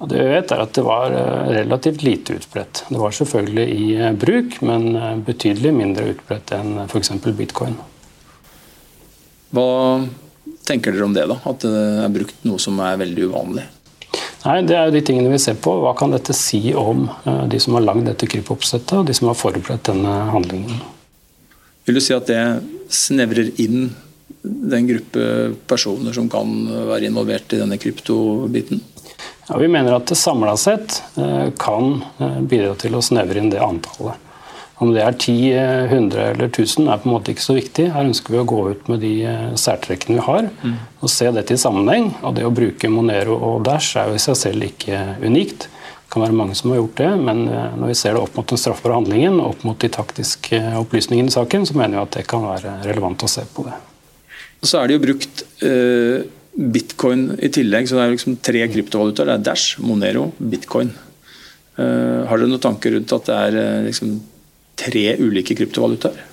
Det 0.00 0.16
vi 0.16 0.28
vet 0.32 0.52
er 0.54 0.62
at 0.62 0.72
det 0.72 0.82
var 0.84 1.12
eh, 1.12 1.48
relativt 1.58 2.02
lite 2.02 2.38
utbredt. 2.38 2.84
Det 2.88 2.96
var 2.96 3.12
selvfølgelig 3.12 3.66
i 3.68 3.88
eh, 3.98 4.14
bruk, 4.16 4.56
men 4.64 4.94
eh, 4.96 5.16
betydelig 5.26 5.72
mindre 5.76 6.06
utbredt 6.14 6.54
enn 6.56 6.78
f.eks. 6.86 7.12
bitcoin. 7.36 7.76
Hva 9.52 9.66
tenker 10.64 10.94
dere 10.96 11.04
om 11.04 11.16
det, 11.16 11.26
da? 11.28 11.36
At 11.50 11.66
det 11.66 11.82
er 12.06 12.14
brukt 12.14 12.48
noe 12.48 12.62
som 12.62 12.80
er 12.80 12.96
veldig 13.02 13.28
uvanlig? 13.28 13.66
Nei, 14.46 14.54
Det 14.64 14.78
er 14.78 14.88
jo 14.88 14.94
de 14.94 15.02
tingene 15.04 15.34
vi 15.34 15.42
ser 15.42 15.58
på. 15.60 15.74
Hva 15.82 15.92
kan 15.98 16.14
dette 16.16 16.32
si 16.36 16.62
om 16.72 17.04
de 17.50 17.60
som 17.60 17.76
har 17.76 17.84
lagd 17.84 18.06
dette 18.08 18.28
krypoppsettet, 18.30 19.02
og 19.02 19.10
de 19.10 19.16
som 19.16 19.28
har 19.28 19.36
forberedt 19.36 19.90
denne 19.90 20.14
handlingen? 20.32 20.80
Vil 21.84 21.98
du 21.98 22.00
si 22.00 22.16
at 22.16 22.30
det 22.30 22.40
snevrer 22.88 23.50
inn 23.60 23.90
den 24.40 24.88
gruppe 24.88 25.26
personer 25.68 26.16
som 26.16 26.30
kan 26.32 26.48
være 26.88 27.10
involvert 27.10 27.52
i 27.52 27.60
denne 27.60 27.76
kryptobiten? 27.82 28.80
Ja, 29.50 29.58
vi 29.58 29.68
mener 29.68 29.96
at 29.96 30.06
det 30.06 30.14
samla 30.14 30.56
sett 30.56 31.02
eh, 31.18 31.48
kan 31.58 32.04
eh, 32.18 32.40
bidra 32.40 32.76
til 32.78 32.94
å 32.94 33.02
snevre 33.02 33.40
inn 33.40 33.50
det 33.50 33.58
antallet. 33.64 34.28
Om 34.80 34.92
det 34.94 35.02
er 35.02 35.16
10, 35.18 35.32
100 35.90 36.20
eller 36.22 36.46
1000 36.46 36.86
er 36.86 37.00
på 37.02 37.08
en 37.08 37.14
måte 37.16 37.34
ikke 37.34 37.44
så 37.44 37.56
viktig. 37.56 37.88
Her 37.92 38.06
ønsker 38.06 38.32
vi 38.32 38.38
å 38.40 38.46
gå 38.48 38.60
ut 38.70 38.86
med 38.92 39.02
de 39.02 39.10
eh, 39.26 39.50
særtrekkene 39.58 40.20
vi 40.20 40.26
har 40.28 40.46
mm. 40.54 40.78
og 41.02 41.12
se 41.12 41.32
dette 41.34 41.56
i 41.56 41.60
sammenheng. 41.60 42.12
Og 42.22 42.38
det 42.38 42.46
å 42.46 42.54
bruke 42.54 42.92
Monero 42.94 43.34
og 43.50 43.66
Dash 43.66 43.98
er 43.98 44.12
jo 44.12 44.16
i 44.20 44.22
seg 44.22 44.38
selv 44.38 44.70
ikke 44.70 45.02
unikt. 45.26 45.66
Det 45.66 46.14
kan 46.14 46.24
være 46.24 46.38
mange 46.38 46.54
som 46.54 46.70
har 46.70 46.80
gjort 46.80 46.96
det, 47.02 47.10
men 47.26 47.44
eh, 47.50 47.68
når 47.74 47.90
vi 47.90 48.00
ser 48.04 48.14
det 48.14 48.22
opp 48.22 48.38
mot 48.38 48.54
den 48.54 48.64
straffbare 48.64 49.02
handlingen 49.02 49.42
og 49.42 49.56
opp 49.56 49.66
mot 49.66 49.82
de 49.82 49.90
taktiske 49.98 50.62
opplysningene 50.78 51.34
i 51.34 51.34
saken, 51.40 51.66
så 51.66 51.74
mener 51.74 51.98
vi 51.98 52.04
at 52.06 52.20
det 52.20 52.28
kan 52.30 52.46
være 52.46 52.78
relevant 52.86 53.26
å 53.26 53.34
se 53.34 53.48
på 53.50 53.66
det. 53.66 53.74
Så 54.62 54.78
er 54.78 54.86
det 54.86 55.00
jo 55.00 55.02
brukt 55.08 55.42
uh, 55.64 56.20
bitcoin 56.54 57.30
i 57.38 57.50
tillegg, 57.52 57.88
så 57.88 57.96
det 57.96 58.04
er 58.04 58.16
liksom 58.16 58.38
tre 58.44 58.64
kryptovalutaer. 58.72 59.30
Det 59.30 59.36
er 59.38 59.46
Dash, 59.50 59.78
Monero, 59.84 60.30
bitcoin. 60.38 60.92
Uh, 61.78 62.26
har 62.28 62.36
dere 62.36 62.50
noen 62.50 62.62
tanker 62.62 62.92
rundt 62.96 63.14
at 63.16 63.28
det 63.28 63.36
er 63.36 63.58
uh, 63.60 63.84
liksom 63.86 64.16
tre 64.80 65.04
ulike 65.22 65.56
kryptovalutaer? 65.56 66.26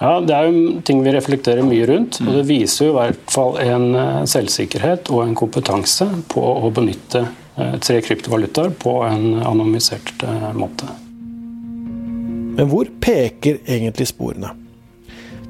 Ja, 0.00 0.14
Det 0.24 0.32
er 0.32 0.48
jo 0.48 0.78
ting 0.86 1.02
vi 1.04 1.12
reflekterer 1.12 1.66
mye 1.66 1.84
rundt. 1.90 2.22
og 2.24 2.32
Det 2.38 2.46
viser 2.48 2.86
jo 2.86 2.94
i 2.94 2.96
hvert 2.96 3.26
fall 3.28 3.58
en 3.60 3.82
eh, 4.00 4.22
selvsikkerhet 4.32 5.10
og 5.12 5.26
en 5.26 5.34
kompetanse 5.36 6.06
på 6.32 6.40
å 6.40 6.70
benytte 6.72 7.20
tre 7.84 7.98
kryptovalutaer 8.00 8.72
på 8.80 8.94
en 9.04 9.42
anonymisert 9.42 10.24
måte. 10.56 10.88
Men 12.56 12.70
hvor 12.72 12.88
peker 13.04 13.60
egentlig 13.68 14.08
sporene? 14.08 14.54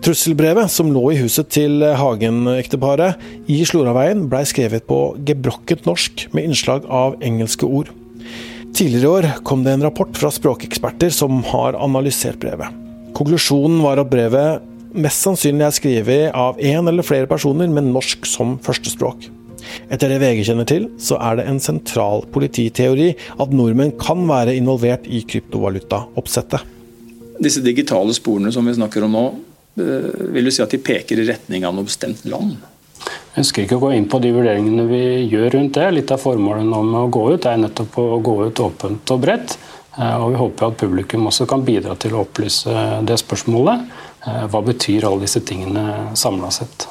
Trusselbrevet 0.01 0.71
som 0.73 0.89
lå 0.95 1.03
i 1.13 1.19
huset 1.21 1.51
til 1.53 1.83
Hagen-ekteparet 1.85 3.21
i 3.53 3.59
Sloraveien, 3.69 4.23
blei 4.33 4.47
skrevet 4.49 4.87
på 4.89 5.13
gebrokket 5.29 5.85
norsk 5.85 6.23
med 6.33 6.47
innslag 6.49 6.87
av 6.89 7.19
engelske 7.21 7.69
ord. 7.69 7.91
Tidligere 8.73 9.05
i 9.05 9.11
år 9.11 9.29
kom 9.45 9.61
det 9.67 9.75
en 9.77 9.85
rapport 9.85 10.17
fra 10.17 10.31
språkeksperter 10.33 11.13
som 11.13 11.43
har 11.51 11.77
analysert 11.77 12.41
brevet. 12.41 12.73
Konklusjonen 13.19 13.83
var 13.85 14.01
at 14.01 14.09
brevet 14.09 14.65
mest 14.97 15.21
sannsynlig 15.27 15.67
er 15.67 15.77
skrevet 15.77 16.39
av 16.47 16.57
én 16.57 16.89
eller 16.89 17.05
flere 17.05 17.29
personer 17.29 17.69
med 17.69 17.91
norsk 17.93 18.25
som 18.25 18.57
førstespråk. 18.65 19.29
Etter 19.93 20.15
det 20.15 20.23
VG 20.23 20.47
kjenner 20.49 20.71
til, 20.71 20.89
så 20.97 21.21
er 21.21 21.43
det 21.43 21.47
en 21.51 21.61
sentral 21.61 22.25
polititeori 22.33 23.13
at 23.37 23.53
nordmenn 23.53 23.93
kan 24.01 24.25
være 24.33 24.57
involvert 24.57 25.05
i 25.13 25.21
kryptovalutaoppsettet. 25.29 26.65
Disse 27.41 27.61
digitale 27.65 28.17
sporene 28.17 28.53
som 28.53 28.65
vi 28.65 28.79
snakker 28.81 29.05
om 29.05 29.13
nå, 29.17 29.29
vil 30.35 30.47
du 30.47 30.53
si 30.55 30.63
at 30.65 30.75
de 30.75 30.83
peker 30.83 31.21
i 31.21 31.27
retning 31.29 31.67
av 31.67 31.77
noe 31.77 31.89
bestemt 31.89 32.25
land? 32.29 32.59
Jeg 33.01 33.45
ønsker 33.45 33.65
ikke 33.65 33.77
å 33.79 33.83
gå 33.85 33.91
inn 33.95 34.09
på 34.11 34.19
de 34.23 34.33
vurderingene 34.35 34.85
vi 34.91 35.03
gjør 35.31 35.55
rundt 35.55 35.77
det. 35.79 35.87
Litt 35.95 36.11
av 36.11 36.23
formålet 36.23 36.67
med 36.67 36.99
å 36.99 37.11
gå 37.15 37.29
ut 37.31 37.47
er 37.47 37.61
nettopp 37.63 37.99
å 38.03 38.09
gå 38.27 38.35
ut 38.49 38.63
åpent 38.65 39.13
og 39.15 39.21
bredt. 39.23 39.55
Eh, 39.99 40.17
og 40.17 40.33
vi 40.33 40.41
håper 40.41 40.67
at 40.67 40.79
publikum 40.81 41.29
også 41.31 41.47
kan 41.51 41.65
bidra 41.67 41.97
til 41.99 42.15
å 42.15 42.25
opplyse 42.25 42.87
det 43.07 43.19
spørsmålet. 43.23 43.85
Eh, 44.27 44.47
hva 44.51 44.63
betyr 44.67 45.07
alle 45.07 45.27
disse 45.27 45.43
tingene 45.47 46.17
samla 46.19 46.51
sett? 46.55 46.89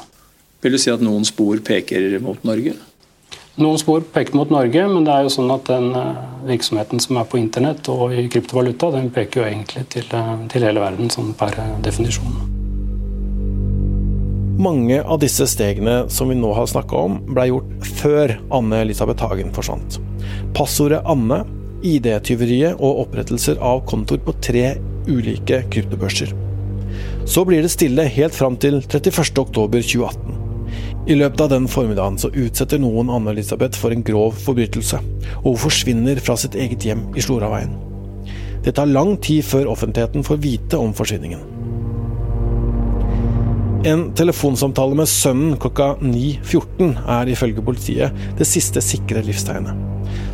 Vil 0.64 0.76
du 0.76 0.80
si 0.80 0.92
at 0.92 1.04
noen 1.04 1.24
spor 1.28 1.60
peker 1.64 2.18
mot 2.24 2.40
Norge? 2.44 2.76
Noen 3.60 3.80
spor 3.80 4.04
peker 4.14 4.36
mot 4.38 4.52
Norge, 4.52 4.86
men 4.88 5.04
det 5.04 5.12
er 5.12 5.26
jo 5.26 5.34
sånn 5.34 5.52
at 5.52 5.68
den 5.68 5.90
eh, 5.96 6.22
virksomheten 6.52 7.04
som 7.04 7.20
er 7.20 7.28
på 7.28 7.40
internett 7.40 7.88
og 7.92 8.14
i 8.16 8.28
kryptovaluta, 8.32 8.92
den 8.96 9.12
peker 9.12 9.42
jo 9.42 9.50
egentlig 9.50 9.84
til, 9.92 10.08
til 10.52 10.68
hele 10.68 10.88
verden 10.88 11.12
sånn 11.12 11.34
per 11.36 11.56
definisjon. 11.84 12.59
Mange 14.60 14.98
av 15.00 15.22
disse 15.22 15.46
stegene 15.48 16.02
som 16.12 16.28
vi 16.28 16.34
nå 16.36 16.50
har 16.52 16.66
snakka 16.68 16.98
om, 17.06 17.14
blei 17.32 17.46
gjort 17.48 17.86
før 17.96 18.34
Anne 18.52 18.82
Elisabeth 18.84 19.24
Hagen 19.24 19.54
forsvant. 19.56 19.96
Passordet 20.52 21.00
Anne, 21.08 21.38
ID-tyveriet 21.86 22.76
og 22.76 23.06
opprettelser 23.06 23.56
av 23.64 23.80
kontoer 23.88 24.20
på 24.26 24.34
tre 24.44 24.74
ulike 25.08 25.62
kryptobørser. 25.72 26.34
Så 27.24 27.46
blir 27.48 27.64
det 27.64 27.72
stille 27.72 28.04
helt 28.04 28.36
fram 28.36 28.58
til 28.60 28.82
31.10.2018. 28.82 30.36
I 31.08 31.16
løpet 31.16 31.44
av 31.46 31.54
den 31.54 31.68
formiddagen 31.70 32.18
så 32.20 32.28
utsetter 32.28 32.82
noen 32.82 33.08
Anne 33.14 33.32
Elisabeth 33.32 33.80
for 33.80 33.96
en 33.96 34.04
grov 34.04 34.36
forbrytelse, 34.44 35.00
og 35.40 35.54
hun 35.54 35.62
forsvinner 35.62 36.20
fra 36.20 36.36
sitt 36.36 36.58
eget 36.58 36.84
hjem 36.84 37.06
i 37.16 37.24
Sloraveien. 37.24 37.72
Det 38.60 38.76
tar 38.76 38.92
lang 38.92 39.16
tid 39.24 39.40
før 39.46 39.72
offentligheten 39.72 40.26
får 40.26 40.44
vite 40.44 40.76
om 40.84 40.92
forsvinningen. 40.92 41.49
En 43.80 44.10
telefonsamtale 44.12 44.92
med 44.92 45.08
sønnen 45.08 45.54
klokka 45.56 45.94
9.14 46.04 46.90
er 47.14 47.28
ifølge 47.32 47.62
politiet 47.64 48.18
det 48.36 48.44
siste 48.44 48.82
sikre 48.84 49.22
livstegnet. 49.24 49.72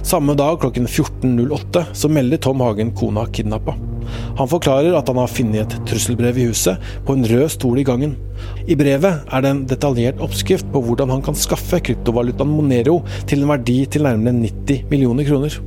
Samme 0.06 0.34
dag 0.34 0.56
klokken 0.64 0.88
14.08 0.90 1.84
så 1.94 2.10
melder 2.10 2.40
Tom 2.42 2.64
Hagen 2.64 2.90
kona 2.98 3.22
kidnappa. 3.30 3.76
Han 4.40 4.50
forklarer 4.50 4.96
at 4.98 5.06
han 5.12 5.20
har 5.22 5.30
funnet 5.30 5.76
et 5.76 5.86
trusselbrev 5.86 6.42
i 6.42 6.48
huset, 6.50 6.82
på 7.06 7.14
en 7.14 7.26
rød 7.30 7.46
stol 7.54 7.78
i 7.78 7.86
gangen. 7.86 8.18
I 8.66 8.74
brevet 8.78 9.22
er 9.30 9.46
det 9.46 9.54
en 9.54 9.62
detaljert 9.70 10.26
oppskrift 10.26 10.66
på 10.74 10.82
hvordan 10.82 11.14
han 11.14 11.22
kan 11.22 11.38
skaffe 11.38 11.78
kryptovalutaen 11.86 12.50
Monero 12.50 12.98
til 13.30 13.44
en 13.44 13.54
verdi 13.54 13.84
til 13.86 14.10
nærmere 14.10 14.40
90 14.42 14.90
millioner 14.90 15.30
kroner. 15.30 15.60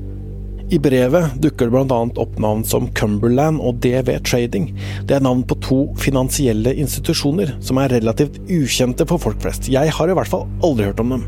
I 0.70 0.78
brevet 0.78 1.34
dukker 1.42 1.66
det 1.66 1.74
bl.a. 1.74 2.00
opp 2.22 2.36
navn 2.38 2.62
som 2.68 2.92
Cumberland 2.94 3.58
og 3.66 3.80
DV 3.82 4.20
Trading. 4.22 4.68
Det 5.10 5.16
er 5.18 5.24
navn 5.26 5.42
på 5.50 5.58
to 5.66 5.80
finansielle 5.98 6.76
institusjoner 6.78 7.56
som 7.66 7.82
er 7.82 7.96
relativt 7.96 8.38
ukjente 8.46 9.08
for 9.10 9.22
folk 9.24 9.42
flest. 9.42 9.72
Jeg 9.74 9.90
har 9.98 10.12
i 10.12 10.18
hvert 10.18 10.30
fall 10.30 10.46
aldri 10.62 10.92
hørt 10.92 11.02
om 11.02 11.16
dem. 11.16 11.26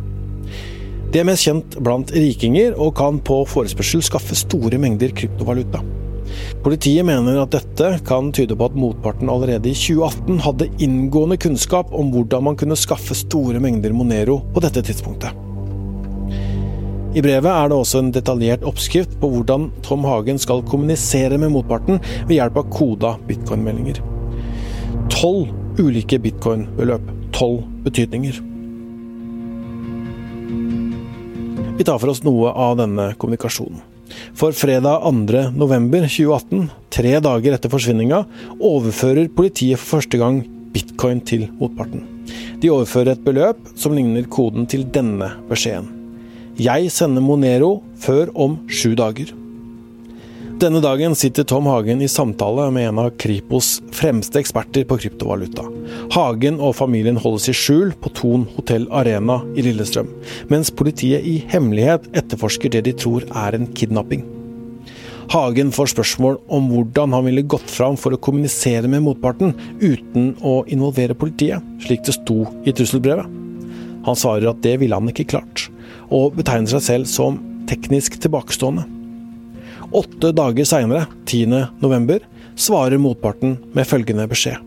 De 1.11 1.19
er 1.19 1.27
mest 1.27 1.47
kjent 1.47 1.79
blant 1.81 2.13
rikinger, 2.13 2.77
og 2.77 2.93
kan 3.01 3.17
på 3.25 3.41
forespørsel 3.49 4.05
skaffe 4.05 4.37
store 4.37 4.77
mengder 4.79 5.11
kryptovaluta. 5.17 5.81
Politiet 6.61 7.03
mener 7.03 7.41
at 7.41 7.51
dette 7.57 7.95
kan 8.07 8.29
tyde 8.31 8.55
på 8.55 8.69
at 8.69 8.77
motparten 8.77 9.31
allerede 9.33 9.73
i 9.73 9.75
2018 9.75 10.43
hadde 10.45 10.69
inngående 10.85 11.41
kunnskap 11.41 11.91
om 11.97 12.13
hvordan 12.13 12.45
man 12.51 12.61
kunne 12.61 12.79
skaffe 12.79 13.17
store 13.17 13.59
mengder 13.59 13.91
Monero 13.97 14.43
på 14.53 14.63
dette 14.63 14.85
tidspunktet. 14.85 15.50
I 17.11 17.19
brevet 17.19 17.49
er 17.51 17.67
det 17.67 17.75
også 17.75 17.99
en 17.99 18.11
detaljert 18.15 18.61
oppskrift 18.63 19.17
på 19.19 19.27
hvordan 19.33 19.65
Tom 19.83 20.05
Hagen 20.07 20.37
skal 20.39 20.63
kommunisere 20.63 21.35
med 21.41 21.51
motparten 21.51 21.99
ved 22.29 22.37
hjelp 22.37 22.61
av 22.61 22.69
koda 22.71 23.11
bitcoin-meldinger. 23.27 23.99
Tolv 25.11 25.51
ulike 25.81 26.21
bitcoin-beløp. 26.23 27.11
Tolv 27.35 27.65
betydninger. 27.83 28.39
Vi 31.75 31.87
tar 31.87 31.99
for 31.99 32.13
oss 32.13 32.23
noe 32.23 32.55
av 32.55 32.79
denne 32.79 33.11
kommunikasjonen. 33.19 33.83
For 34.37 34.55
fredag 34.55 35.03
2.11.2018, 35.03 36.67
tre 36.95 37.15
dager 37.23 37.55
etter 37.55 37.71
forsvinninga, 37.71 38.25
overfører 38.55 39.31
politiet 39.35 39.79
for 39.79 39.97
første 39.97 40.19
gang 40.19 40.43
bitcoin 40.71 41.23
til 41.27 41.49
motparten. 41.59 42.07
De 42.61 42.71
overfører 42.71 43.17
et 43.17 43.25
beløp 43.25 43.73
som 43.75 43.95
ligner 43.97 44.31
koden 44.31 44.67
til 44.71 44.87
denne 44.95 45.33
beskjeden. 45.51 45.97
Jeg 46.61 46.91
sender 46.93 47.23
Monero 47.25 47.79
før 47.97 48.29
om 48.37 48.57
sju 48.69 48.91
dager. 48.99 49.31
Denne 50.61 50.81
dagen 50.83 51.15
sitter 51.17 51.47
Tom 51.47 51.65
Hagen 51.65 52.03
i 52.05 52.09
samtale 52.11 52.67
med 52.75 52.89
en 52.89 52.99
av 53.01 53.07
Kripos 53.23 53.79
fremste 53.97 54.37
eksperter 54.43 54.85
på 54.85 54.99
kryptovaluta. 55.01 55.65
Hagen 56.13 56.59
og 56.61 56.75
familien 56.77 57.17
holdes 57.23 57.49
i 57.49 57.55
skjul 57.57 57.95
på 57.97 58.11
Thon 58.19 58.45
hotell 58.59 58.85
Arena 58.93 59.39
i 59.55 59.65
Lillestrøm, 59.65 60.11
mens 60.53 60.69
politiet 60.69 61.25
i 61.25 61.39
hemmelighet 61.49 62.11
etterforsker 62.21 62.75
det 62.75 62.85
de 62.91 62.97
tror 63.07 63.25
er 63.31 63.57
en 63.57 63.65
kidnapping. 63.73 64.27
Hagen 65.33 65.73
får 65.73 65.95
spørsmål 65.95 66.41
om 66.51 66.69
hvordan 66.69 67.17
han 67.17 67.29
ville 67.31 67.47
gått 67.49 67.69
fram 67.71 67.97
for 67.97 68.13
å 68.13 68.21
kommunisere 68.21 68.91
med 68.91 69.07
motparten 69.07 69.55
uten 69.81 70.35
å 70.45 70.59
involvere 70.69 71.17
politiet, 71.17 71.63
slik 71.81 72.05
det 72.05 72.19
sto 72.21 72.43
i 72.67 72.75
trusselbrevet. 72.75 73.40
Han 74.05 74.17
svarer 74.17 74.49
at 74.51 74.61
det 74.65 74.77
ville 74.81 74.97
han 74.97 75.11
ikke 75.11 75.29
klart, 75.33 75.67
og 76.09 76.35
betegner 76.37 76.71
seg 76.73 76.83
selv 76.85 77.09
som 77.09 77.39
teknisk 77.69 78.17
tilbakestående. 78.21 78.87
Åtte 79.91 80.31
dager 80.35 80.67
seinere, 80.67 81.05
10.11, 81.27 82.21
svarer 82.55 83.01
motparten 83.01 83.57
med 83.75 83.87
følgende 83.87 84.27
beskjed. 84.31 84.59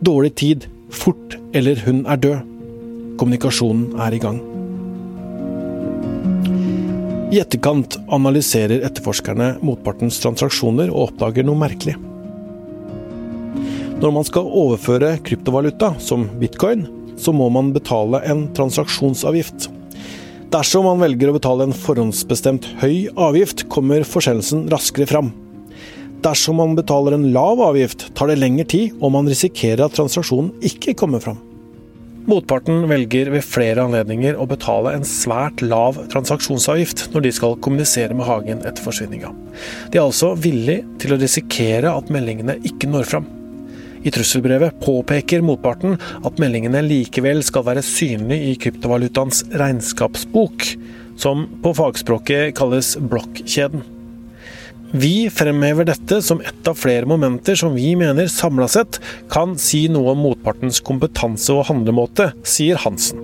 Dårlig 0.00 0.34
tid, 0.40 0.64
fort 0.90 1.36
eller 1.56 1.80
hun 1.84 2.06
er 2.08 2.20
død. 2.20 2.46
Kommunikasjonen 3.20 3.98
er 4.00 4.16
i 4.16 4.20
gang. 4.22 4.38
I 7.30 7.38
etterkant 7.38 7.94
analyserer 8.10 8.80
etterforskerne 8.88 9.52
motpartens 9.62 10.16
transaksjoner 10.22 10.88
og 10.90 11.10
oppdager 11.10 11.46
noe 11.46 11.60
merkelig. 11.60 11.94
Når 14.00 14.14
man 14.16 14.24
skal 14.26 14.48
overføre 14.48 15.12
kryptovaluta, 15.28 15.92
som 16.00 16.24
bitcoin, 16.40 16.86
så 17.20 17.34
må 17.36 17.50
man 17.52 17.74
betale 17.76 18.22
en 18.28 18.46
transaksjonsavgift. 18.56 19.68
Dersom 20.50 20.88
man 20.88 21.02
velger 21.02 21.30
å 21.30 21.36
betale 21.36 21.68
en 21.68 21.76
forhåndsbestemt 21.76 22.66
høy 22.80 23.06
avgift, 23.14 23.68
kommer 23.70 24.02
forsendelsen 24.08 24.64
raskere 24.72 25.06
fram. 25.06 25.30
Dersom 26.24 26.58
man 26.60 26.74
betaler 26.76 27.14
en 27.16 27.30
lav 27.32 27.62
avgift, 27.64 28.08
tar 28.18 28.32
det 28.32 28.40
lengre 28.40 28.66
tid, 28.68 28.96
og 28.98 29.14
man 29.14 29.30
risikerer 29.30 29.86
at 29.86 29.94
transaksjonen 29.96 30.50
ikke 30.66 30.96
kommer 30.98 31.22
fram. 31.22 31.38
Motparten 32.28 32.84
velger 32.90 33.30
ved 33.32 33.46
flere 33.46 33.86
anledninger 33.86 34.36
å 34.36 34.44
betale 34.50 34.92
en 34.94 35.06
svært 35.08 35.62
lav 35.64 35.96
transaksjonsavgift 36.12 37.06
når 37.14 37.24
de 37.24 37.32
skal 37.38 37.56
kommunisere 37.64 38.16
med 38.16 38.28
Hagen 38.28 38.60
etter 38.68 38.84
forsvinninga. 38.84 39.32
De 39.90 39.98
er 39.98 40.04
altså 40.04 40.34
villig 40.36 40.82
til 41.00 41.14
å 41.14 41.20
risikere 41.20 41.94
at 41.94 42.12
meldingene 42.12 42.58
ikke 42.68 42.90
når 42.90 43.08
fram. 43.14 43.30
I 44.00 44.10
trusselbrevet 44.14 44.80
påpeker 44.80 45.42
motparten 45.44 45.98
at 46.24 46.40
meldingene 46.40 46.80
likevel 46.86 47.42
skal 47.44 47.66
være 47.66 47.84
synlige 47.84 48.52
i 48.52 48.58
kryptovalutaens 48.60 49.42
regnskapsbok, 49.52 50.64
som 51.20 51.44
på 51.60 51.74
fagspråket 51.76 52.54
kalles 52.56 52.94
blokkjeden. 52.96 53.82
Vi 54.90 55.28
fremhever 55.30 55.86
dette 55.86 56.18
som 56.24 56.40
ett 56.40 56.66
av 56.66 56.78
flere 56.80 57.06
momenter 57.06 57.54
som 57.54 57.76
vi 57.76 57.92
mener 57.94 58.26
samla 58.26 58.66
sett 58.72 58.98
kan 59.30 59.52
si 59.60 59.84
noe 59.92 60.16
om 60.16 60.24
motpartens 60.24 60.80
kompetanse 60.82 61.52
og 61.54 61.68
handlemåte, 61.68 62.32
sier 62.42 62.80
Hansen. 62.80 63.20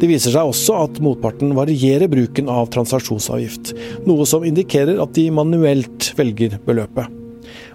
Det 0.00 0.08
viser 0.08 0.32
seg 0.32 0.48
også 0.48 0.78
at 0.86 1.02
motparten 1.04 1.52
varierer 1.56 2.10
bruken 2.12 2.48
av 2.52 2.70
transaksjonsavgift, 2.72 3.74
noe 4.08 4.24
som 4.28 4.46
indikerer 4.46 5.02
at 5.02 5.12
de 5.16 5.28
manuelt 5.34 6.10
velger 6.18 6.56
beløpet. 6.64 7.23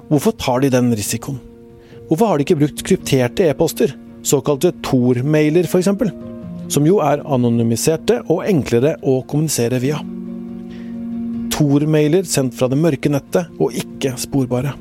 Hvorfor 0.10 0.34
tar 0.42 0.64
de 0.64 0.72
den 0.74 0.90
risikoen? 0.98 1.38
Hvorfor 2.10 2.32
har 2.32 2.40
de 2.40 2.46
ikke 2.48 2.58
brukt 2.58 2.82
krypterte 2.86 3.46
e-poster, 3.46 3.92
såkalte 4.26 4.72
Tor-mailer 4.82 5.68
f.eks., 5.70 5.92
som 6.70 6.86
jo 6.86 6.98
er 7.06 7.22
anonymiserte 7.26 8.20
og 8.30 8.42
enklere 8.50 8.96
å 9.06 9.20
kommunisere 9.30 9.78
via? 9.84 10.00
Tor-mailer 11.54 12.26
sendt 12.30 12.58
fra 12.58 12.70
det 12.72 12.80
mørke 12.82 13.12
nettet 13.14 13.54
og 13.62 13.78
ikke 13.78 14.16
sporbare. 14.18 14.74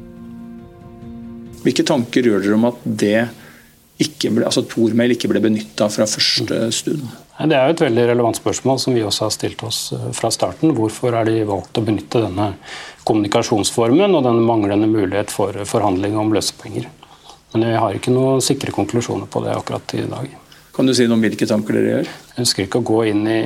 Hvilke 1.61 1.85
tanker 1.85 2.25
gjør 2.25 2.45
dere 2.45 2.57
om 2.57 2.67
at 2.71 2.81
det 2.87 3.19
ikke 3.99 4.31
ble, 4.31 4.45
altså 4.47 4.63
Tor-mail 4.71 5.17
ikke 5.17 5.31
ble 5.31 5.43
benytta 5.43 5.89
fra 5.91 6.07
første 6.07 6.59
stund? 6.75 7.09
Det 7.39 7.55
er 7.55 7.69
jo 7.69 7.75
et 7.77 7.83
veldig 7.83 8.05
relevant 8.13 8.39
spørsmål 8.39 8.79
som 8.83 8.95
vi 8.95 9.03
også 9.07 9.27
har 9.27 9.35
stilt 9.35 9.63
oss 9.67 9.81
eh, 9.95 10.09
fra 10.15 10.31
starten. 10.35 10.75
Hvorfor 10.75 11.15
har 11.19 11.27
de 11.27 11.43
valgt 11.47 11.79
å 11.79 11.85
benytte 11.87 12.23
denne 12.23 12.53
kommunikasjonsformen 13.09 14.15
og 14.15 14.27
den 14.27 14.43
manglende 14.47 14.91
mulighet 14.91 15.35
for 15.35 15.57
forhandling 15.67 16.19
om 16.19 16.35
løsepenger? 16.35 16.87
Men 17.55 17.65
jeg 17.65 17.81
har 17.81 17.97
ikke 17.97 18.15
noen 18.15 18.43
sikre 18.45 18.75
konklusjoner 18.75 19.31
på 19.31 19.43
det 19.47 19.55
akkurat 19.57 19.95
i 19.97 20.05
dag. 20.07 20.35
Kan 20.79 20.87
du 20.87 20.95
si 20.95 21.09
noe 21.09 21.19
om 21.19 21.25
hvilke 21.25 21.47
tanker 21.51 21.75
dere 21.75 21.95
gjør? 21.97 22.11
Jeg 22.35 22.43
ønsker 22.45 22.67
ikke 22.69 22.83
å 22.83 22.87
gå 22.87 22.99
inn 23.11 23.25
i 23.27 23.39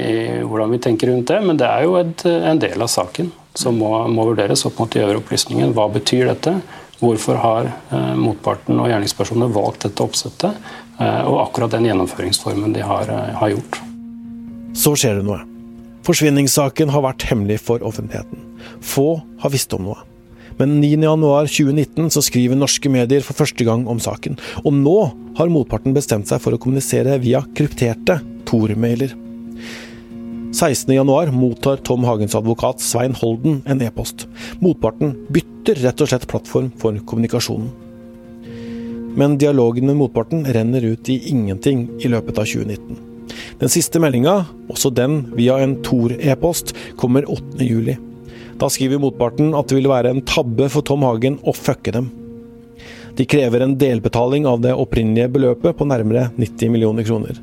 hvordan 0.45 0.75
vi 0.75 0.81
tenker 0.85 1.09
rundt 1.09 1.31
det, 1.31 1.39
men 1.41 1.57
det 1.61 1.69
er 1.69 1.87
jo 1.87 1.95
et, 2.01 2.25
en 2.29 2.61
del 2.61 2.85
av 2.85 2.91
saken 2.93 3.31
som 3.57 3.79
må, 3.81 3.95
må 4.13 4.27
vurderes 4.29 4.67
opp 4.69 4.81
mot 4.81 4.93
de 4.93 5.01
øvrige 5.01 5.23
opplysningene. 5.23 5.73
Hva 5.77 5.87
betyr 5.95 6.29
dette? 6.29 6.59
Hvorfor 7.03 7.41
har 7.43 7.67
eh, 7.67 8.13
motparten 8.15 8.79
og 8.79 8.87
gjerningspersonene 8.87 9.51
valgt 9.51 9.89
dette 9.89 10.05
oppsettet? 10.05 10.61
Eh, 11.03 11.23
og 11.27 11.41
akkurat 11.49 11.75
den 11.75 11.89
gjennomføringsformen 11.89 12.77
de 12.77 12.85
har, 12.87 13.11
eh, 13.11 13.33
har 13.41 13.51
gjort. 13.57 13.81
Så 14.79 14.95
skjer 14.95 15.19
det 15.19 15.27
noe. 15.27 15.41
Forsvinningssaken 16.07 16.93
har 16.95 17.03
vært 17.03 17.27
hemmelig 17.31 17.59
for 17.63 17.83
offentligheten. 17.87 18.47
Få 18.83 19.23
har 19.43 19.51
visst 19.51 19.75
om 19.75 19.89
noe. 19.91 19.99
Men 20.61 20.77
9.1.2019 20.83 22.11
så 22.13 22.23
skriver 22.23 22.59
norske 22.59 22.91
medier 22.93 23.25
for 23.27 23.39
første 23.39 23.67
gang 23.67 23.87
om 23.91 23.99
saken. 24.03 24.39
Og 24.63 24.75
nå 24.77 24.99
har 25.39 25.51
motparten 25.51 25.97
bestemt 25.97 26.31
seg 26.31 26.43
for 26.45 26.55
å 26.55 26.61
kommunisere 26.61 27.19
via 27.23 27.43
krypterte 27.57 28.21
Tor-mailer. 28.47 29.17
16.1 30.53 31.31
mottar 31.33 31.77
Tom 31.77 32.05
Hagens 32.05 32.35
advokat 32.35 32.81
Svein 32.81 33.15
Holden 33.17 33.63
en 33.65 33.81
e-post. 33.81 34.27
Motparten 34.61 35.15
bytter 35.33 35.79
rett 35.81 36.01
og 36.05 36.11
slett 36.11 36.27
plattform 36.29 36.67
for 36.77 36.99
kommunikasjonen. 37.09 37.71
Men 39.17 39.39
dialogen 39.41 39.89
med 39.89 39.97
motparten 39.97 40.45
renner 40.45 40.85
ut 40.85 41.09
i 41.09 41.17
ingenting 41.33 41.87
i 42.05 42.11
løpet 42.13 42.37
av 42.37 42.45
2019. 42.45 42.99
Den 43.63 43.73
siste 43.73 44.01
meldinga, 44.03 44.43
også 44.69 44.93
den 44.93 45.23
via 45.39 45.57
en 45.63 45.79
Tor-e-post, 45.87 46.75
kommer 47.01 47.25
8.7. 47.33 47.97
Da 48.61 48.69
skriver 48.69 49.01
motparten 49.01 49.55
at 49.57 49.73
det 49.73 49.79
vil 49.79 49.89
være 49.89 50.13
en 50.13 50.21
tabbe 50.29 50.69
for 50.73 50.85
Tom 50.85 51.07
Hagen 51.09 51.39
å 51.49 51.57
fucke 51.57 51.97
dem. 51.97 52.11
De 53.17 53.25
krever 53.29 53.65
en 53.65 53.79
delbetaling 53.81 54.45
av 54.49 54.61
det 54.61 54.77
opprinnelige 54.77 55.33
beløpet 55.33 55.81
på 55.81 55.89
nærmere 55.89 56.29
90 56.37 56.77
millioner 56.77 57.09
kroner. 57.09 57.41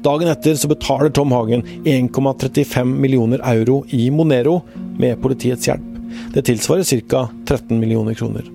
Dagen 0.00 0.28
etter 0.28 0.54
så 0.54 0.68
betaler 0.68 1.10
Tom 1.10 1.32
Hagen 1.32 1.62
1,35 1.84 2.84
millioner 2.84 3.40
euro 3.44 3.84
i 3.88 4.10
Monero 4.10 4.62
med 4.98 5.20
politiets 5.22 5.68
hjelp. 5.68 5.98
Det 6.32 6.42
tilsvarer 6.48 7.02
ca. 7.08 7.28
13 7.44 7.80
millioner 7.80 8.14
kroner. 8.14 8.46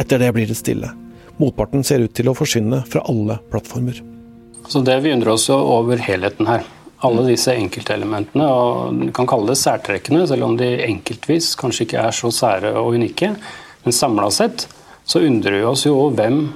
Etter 0.00 0.18
det 0.18 0.32
blir 0.32 0.48
det 0.48 0.56
stille. 0.56 0.88
Motparten 1.36 1.84
ser 1.84 2.00
ut 2.00 2.14
til 2.16 2.30
å 2.32 2.34
forsvinne 2.36 2.80
fra 2.88 3.02
alle 3.12 3.36
plattformer. 3.52 4.00
Så 4.68 4.80
det 4.80 4.96
Vi 5.04 5.12
undrer 5.12 5.34
oss 5.34 5.50
over 5.50 6.00
helheten 6.00 6.48
her. 6.48 6.64
Alle 7.04 7.26
disse 7.28 7.52
enkeltelementene, 7.52 8.48
og 8.48 9.04
vi 9.04 9.12
kan 9.12 9.28
kalle 9.28 9.52
det 9.52 9.60
særtrekkene, 9.60 10.26
selv 10.28 10.48
om 10.48 10.56
de 10.56 10.70
enkeltvis 10.86 11.54
kanskje 11.60 11.84
ikke 11.84 12.06
er 12.08 12.16
så 12.16 12.32
sære 12.32 12.72
og 12.80 12.96
unike. 12.96 13.34
Men 13.84 13.92
samla 13.92 14.30
sett 14.32 14.64
så 15.04 15.20
undrer 15.28 15.60
vi 15.60 15.64
oss 15.68 15.84
jo 15.84 16.08
hvem, 16.08 16.46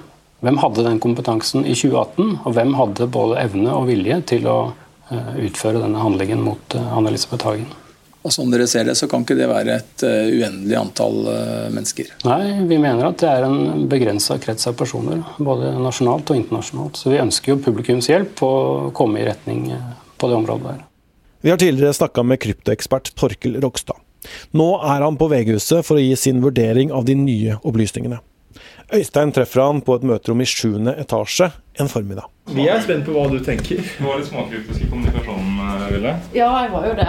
hvem 0.45 0.59
hadde 0.61 0.85
den 0.87 1.01
kompetansen 1.01 1.65
i 1.65 1.75
2018, 1.77 2.41
og 2.45 2.57
hvem 2.57 2.75
hadde 2.79 3.09
både 3.13 3.39
evne 3.43 3.73
og 3.73 3.89
vilje 3.89 4.19
til 4.35 4.49
å 4.51 4.59
eh, 5.11 5.33
utføre 5.47 5.83
denne 5.83 6.03
handlingen 6.03 6.43
mot 6.45 6.77
eh, 6.77 6.93
Anne-Elisabeth 6.99 7.49
Hagen. 7.49 7.71
Og 8.25 8.33
Som 8.33 8.49
dere 8.53 8.67
ser 8.69 8.87
det, 8.89 8.97
så 8.97 9.09
kan 9.11 9.21
ikke 9.21 9.37
det 9.37 9.51
være 9.51 9.75
et 9.83 10.03
uh, 10.09 10.31
uendelig 10.33 10.79
antall 10.81 11.19
mennesker? 11.75 12.15
Nei, 12.25 12.55
vi 12.65 12.79
mener 12.81 13.11
at 13.11 13.19
det 13.21 13.29
er 13.29 13.45
en 13.45 13.83
begrensa 13.91 14.39
krets 14.41 14.65
av 14.71 14.79
personer, 14.79 15.21
både 15.37 15.75
nasjonalt 15.77 16.33
og 16.33 16.39
internasjonalt. 16.41 16.97
Så 16.97 17.13
vi 17.13 17.21
ønsker 17.21 17.53
jo 17.53 17.59
publikums 17.67 18.09
hjelp 18.09 18.41
å 18.41 18.55
komme 18.97 19.21
i 19.21 19.27
retning 19.29 19.67
på 20.17 20.33
det 20.33 20.39
området 20.41 20.71
der. 20.71 20.81
Vi 21.45 21.53
har 21.53 21.61
tidligere 21.61 21.93
snakka 22.01 22.25
med 22.25 22.41
kryptoekspert 22.41 23.13
Torkel 23.21 23.61
Rogstad. 23.61 24.01
Nå 24.57 24.69
er 24.81 25.05
han 25.05 25.19
på 25.21 25.29
VG-huset 25.29 25.85
for 25.85 26.01
å 26.01 26.05
gi 26.05 26.15
sin 26.17 26.41
vurdering 26.41 26.93
av 26.97 27.05
de 27.05 27.17
nye 27.19 27.59
opplysningene. 27.61 28.23
Øystein 28.95 29.33
treffer 29.35 29.63
han 29.65 29.83
på 29.85 29.97
et 29.99 30.07
møterom 30.07 30.43
i 30.45 30.49
sjuende 30.49 30.95
etasje 31.01 31.51
en 31.81 31.91
formiddag. 31.91 32.29
Vi 32.55 32.67
er 32.69 32.83
spent 32.85 33.07
på 33.07 33.15
hva 33.15 33.25
du 33.33 33.39
tenker. 33.45 33.81
Du 33.81 34.05
var 34.05 34.21
litt 34.21 34.29
småkryptisk 34.29 34.85
i 34.85 34.91
kommunikasjonen, 34.91 35.63
Ville? 35.95 36.17
Ja, 36.37 36.51
jeg 36.63 36.73
var 36.75 36.89
jo 36.91 36.97
det. 36.99 37.09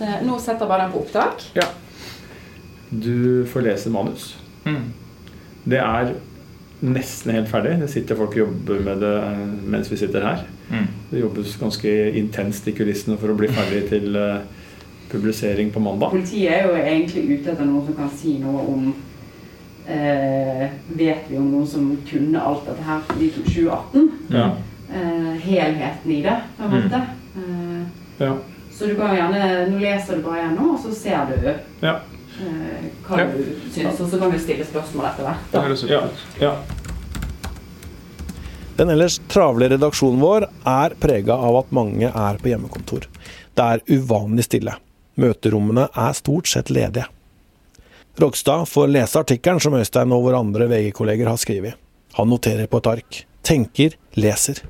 det. 0.00 0.14
Nå 0.26 0.38
setter 0.42 0.66
jeg 0.66 0.72
bare 0.72 0.86
den 0.86 0.94
på 0.94 1.04
opptak. 1.04 1.44
Ja. 1.56 1.68
Du 2.90 3.46
får 3.52 3.68
lese 3.68 3.92
manus. 3.94 4.32
Mm. 4.66 4.90
Det 5.70 5.78
er 5.78 6.14
nesten 6.80 7.34
helt 7.36 7.50
ferdig. 7.52 7.76
Det 7.82 7.90
sitter 7.92 8.18
folk 8.18 8.34
og 8.34 8.42
jobber 8.44 8.80
med 8.84 9.04
det 9.04 9.14
mens 9.70 9.90
vi 9.92 10.00
sitter 10.00 10.26
her. 10.26 10.46
Mm. 10.70 10.88
Det 11.10 11.20
jobbes 11.22 11.54
ganske 11.60 11.94
intenst 12.18 12.66
i 12.70 12.74
kulissene 12.74 13.18
for 13.20 13.32
å 13.32 13.38
bli 13.38 13.50
ferdig 13.52 13.84
til 13.92 14.18
publisering 15.10 15.70
på 15.74 15.82
mandag. 15.82 16.10
Politiet 16.14 16.50
er 16.54 16.66
jo 16.68 16.74
egentlig 16.78 17.24
ute 17.30 17.52
etter 17.52 17.66
noen 17.66 17.86
som 17.86 17.96
kan 17.98 18.10
si 18.18 18.36
noe 18.42 18.62
om 18.70 18.90
eh, 19.90 20.70
Vet 20.96 21.28
vi 21.30 21.36
om 21.38 21.50
noen 21.52 21.66
som 21.66 21.90
kunne 22.08 22.40
alt 22.40 22.66
dette 22.66 22.82
her 22.86 23.00
i 23.20 23.30
2018? 23.30 24.10
Ja. 24.30 24.46
Eh, 24.92 25.34
helheten 25.44 26.10
i 26.10 26.22
det, 26.22 26.36
på 26.58 26.64
en 26.64 26.70
Mm. 26.70 26.82
måte. 26.82 27.02
Eh, 27.36 27.86
Ja. 28.26 28.36
Så 28.72 28.86
du 28.88 28.94
kan 28.96 29.14
gjerne, 29.16 29.68
nå 29.70 29.78
leser 29.80 30.16
du 30.16 30.22
bare 30.22 30.42
gjennom, 30.42 30.74
og 30.74 30.78
så 30.80 30.94
ser 30.94 31.26
du 31.26 31.54
Ja. 31.86 31.96
eh, 32.40 32.88
hva 33.06 33.18
Ja. 33.18 33.24
du 33.26 33.44
syns, 33.72 34.00
og 34.00 34.08
så 34.10 34.18
kan 34.18 34.30
du 34.30 34.38
stille 34.38 34.64
spørsmål 34.64 35.06
etter 35.10 35.24
hvert. 35.24 35.52
Da. 35.52 35.94
Ja. 35.94 36.02
ja. 36.40 36.54
Den 38.76 38.88
ellers 38.90 39.18
travle 39.28 39.68
redaksjonen 39.68 40.20
vår 40.20 40.46
er 40.66 40.94
prega 41.00 41.34
av 41.36 41.56
at 41.56 41.70
mange 41.72 42.06
er 42.08 42.38
på 42.40 42.48
hjemmekontor. 42.48 43.04
Det 43.54 43.66
er 43.66 43.80
uvanlig 43.98 44.44
stille. 44.44 44.74
Møterommene 45.20 45.88
er 45.94 46.12
stort 46.16 46.46
sett 46.48 46.70
ledige. 46.72 47.04
Rogstad 48.18 48.66
får 48.68 48.90
lese 48.90 49.20
artikkelen 49.20 49.60
som 49.62 49.76
Øystein 49.78 50.12
og 50.12 50.24
våre 50.26 50.40
andre 50.42 50.66
VG-kolleger 50.70 51.30
har 51.30 51.38
skrevet. 51.40 51.78
Han 52.18 52.28
noterer 52.32 52.66
på 52.66 52.80
et 52.80 52.90
ark. 52.90 53.22
Tenker, 53.46 53.94
leser. 54.18 54.64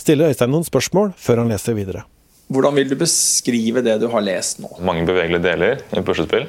Stiller 0.00 0.32
Øystein 0.32 0.52
noen 0.54 0.66
spørsmål 0.66 1.12
før 1.20 1.42
han 1.42 1.52
leser 1.52 1.76
videre. 1.76 2.04
Hvordan 2.52 2.74
vil 2.76 2.90
du 2.90 2.96
beskrive 3.00 3.82
det 3.84 3.98
du 4.02 4.08
har 4.12 4.24
lest 4.24 4.60
nå? 4.60 4.68
mange 4.84 5.06
bevegelige 5.08 5.44
deler 5.44 5.78
i 5.80 5.98
et 5.98 6.04
puslespill. 6.04 6.48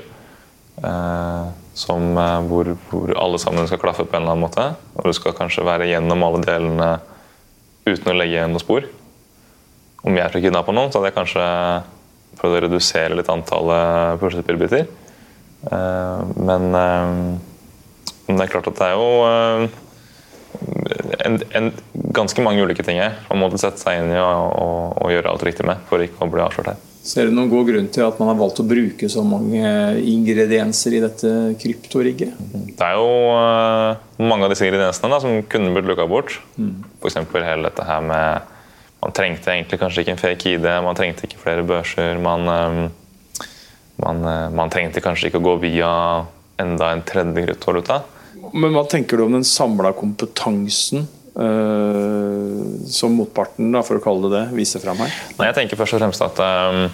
Eh, 0.84 1.45
som, 1.75 2.17
eh, 2.17 2.39
hvor, 2.49 2.73
hvor 2.89 3.13
alle 3.19 3.39
sammen 3.39 3.67
skal 3.67 3.80
klaffe 3.80 4.04
på 4.04 4.15
en 4.15 4.23
eller 4.23 4.36
annen 4.36 4.47
måte. 4.47 4.67
Og 4.95 5.08
du 5.08 5.13
skal 5.15 5.36
kanskje 5.38 5.67
være 5.67 5.88
gjennom 5.91 6.23
alle 6.23 6.43
delene 6.43 6.91
uten 7.86 8.12
å 8.12 8.17
legge 8.17 8.39
igjen 8.39 8.56
noe 8.56 8.63
spor. 8.63 8.88
Om 10.06 10.19
jeg 10.19 10.32
skulle 10.32 10.63
på 10.65 10.75
noen, 10.75 10.91
så 10.91 10.99
hadde 10.99 11.12
jeg 11.12 11.19
kanskje 11.19 11.47
prøvd 12.39 12.58
å 12.58 12.62
redusere 12.65 13.17
litt 13.17 13.32
antallet 13.32 14.19
puslespillbiter. 14.21 14.86
Eh, 15.71 16.21
men, 16.36 16.69
eh, 16.75 17.10
men 18.28 18.39
det 18.39 18.45
er 18.45 18.54
klart 18.54 18.69
at 18.71 18.80
det 18.80 18.89
er 18.89 18.97
jo 18.97 19.12
eh, 19.25 19.82
en, 21.25 21.39
en, 21.58 21.71
ganske 22.15 22.43
mange 22.45 22.63
ulike 22.63 22.86
ting 22.86 23.01
her. 23.01 23.17
Man 23.32 23.43
må 23.43 23.51
sette 23.60 23.82
seg 23.82 24.01
inn 24.01 24.13
i 24.13 24.19
og, 24.21 24.51
og, 24.56 24.99
og 25.04 25.15
gjøre 25.15 25.32
alt 25.32 25.47
riktig 25.47 25.67
med 25.67 25.82
for 25.89 26.04
ikke 26.04 26.23
å 26.23 26.32
bli 26.32 26.43
avslørt 26.45 26.73
her. 26.73 26.84
Ser 27.06 27.28
du 27.30 27.36
noen 27.38 27.51
god 27.51 27.67
grunn 27.67 27.88
til 27.93 28.01
at 28.01 28.17
man 28.17 28.32
har 28.32 28.38
valgt 28.39 28.63
å 28.63 28.65
bruke 28.65 29.08
så 29.13 29.21
mange 29.21 29.62
ingredienser 30.10 30.95
i 30.97 31.01
dette 31.04 31.34
kryptorigget? 31.62 32.34
Det 32.71 32.82
er 32.82 32.95
jo 32.97 33.12
uh, 33.30 34.23
mange 34.25 34.47
av 34.47 34.49
disse 34.49 34.65
ingrediensene 34.65 35.12
da, 35.13 35.19
som 35.21 35.43
kunne 35.51 35.69
blitt 35.75 35.86
lukka 35.86 36.08
bort. 36.10 36.34
F.eks. 36.58 37.19
hele 37.36 37.67
dette 37.67 37.86
her 37.86 38.01
med 38.06 38.51
Man 39.06 39.13
trengte 39.13 39.51
egentlig 39.54 39.78
kanskje 39.78 40.01
ikke 40.01 40.13
en 40.15 40.21
fake 40.23 40.54
ID, 40.56 40.63
man 40.82 40.97
trengte 40.97 41.28
ikke 41.28 41.38
flere 41.38 41.62
børser. 41.67 42.17
Man, 42.17 42.47
eh, 42.49 42.80
man, 44.01 44.23
eh, 44.25 44.49
man 44.55 44.71
trengte 44.73 45.03
kanskje 45.03 45.29
ikke 45.29 45.41
å 45.41 45.47
gå 45.49 45.55
via 45.63 45.91
enda 46.62 46.91
en 46.93 47.03
tredje 47.08 47.45
kryptovaluta. 47.47 48.01
Men 48.53 48.75
hva 48.75 48.86
tenker 48.89 49.17
du 49.17 49.25
om 49.25 49.36
den 49.36 49.47
samla 49.47 49.91
kompetansen 49.97 51.08
eh, 51.36 52.86
som 52.91 53.17
motparten, 53.17 53.71
da, 53.73 53.84
for 53.86 53.99
å 53.99 54.03
kalle 54.03 54.29
det 54.29 54.38
det, 54.38 54.45
viser 54.60 54.84
fram 54.84 55.01
her? 55.03 55.12
Nei, 55.39 55.49
jeg 55.49 55.58
tenker 55.60 55.79
først 55.79 55.97
og 55.97 56.03
fremst 56.03 56.25
at, 56.25 56.41
eh, 56.43 56.86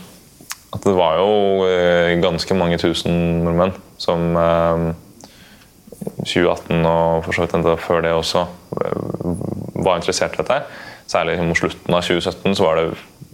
at 0.72 0.88
det 0.88 0.96
var 0.98 1.20
jo 1.22 1.68
eh, 1.68 2.18
ganske 2.24 2.58
mange 2.58 2.80
tusen 2.82 3.44
nordmenn 3.46 3.76
som 4.02 4.32
eh, 4.40 4.92
2018 6.24 6.86
og 6.88 7.26
for 7.26 7.36
så 7.36 7.46
vidt 7.46 7.58
enda 7.60 7.76
før 7.78 8.02
det 8.06 8.14
også 8.16 8.48
var 8.72 10.00
interessert 10.00 10.34
i 10.34 10.42
dette. 10.42 10.62
Særlig 11.12 11.38
mot 11.44 11.58
slutten 11.58 11.94
av 11.94 12.06
2017 12.06 12.56
så 12.58 12.66
var 12.66 12.80
det 12.80 12.86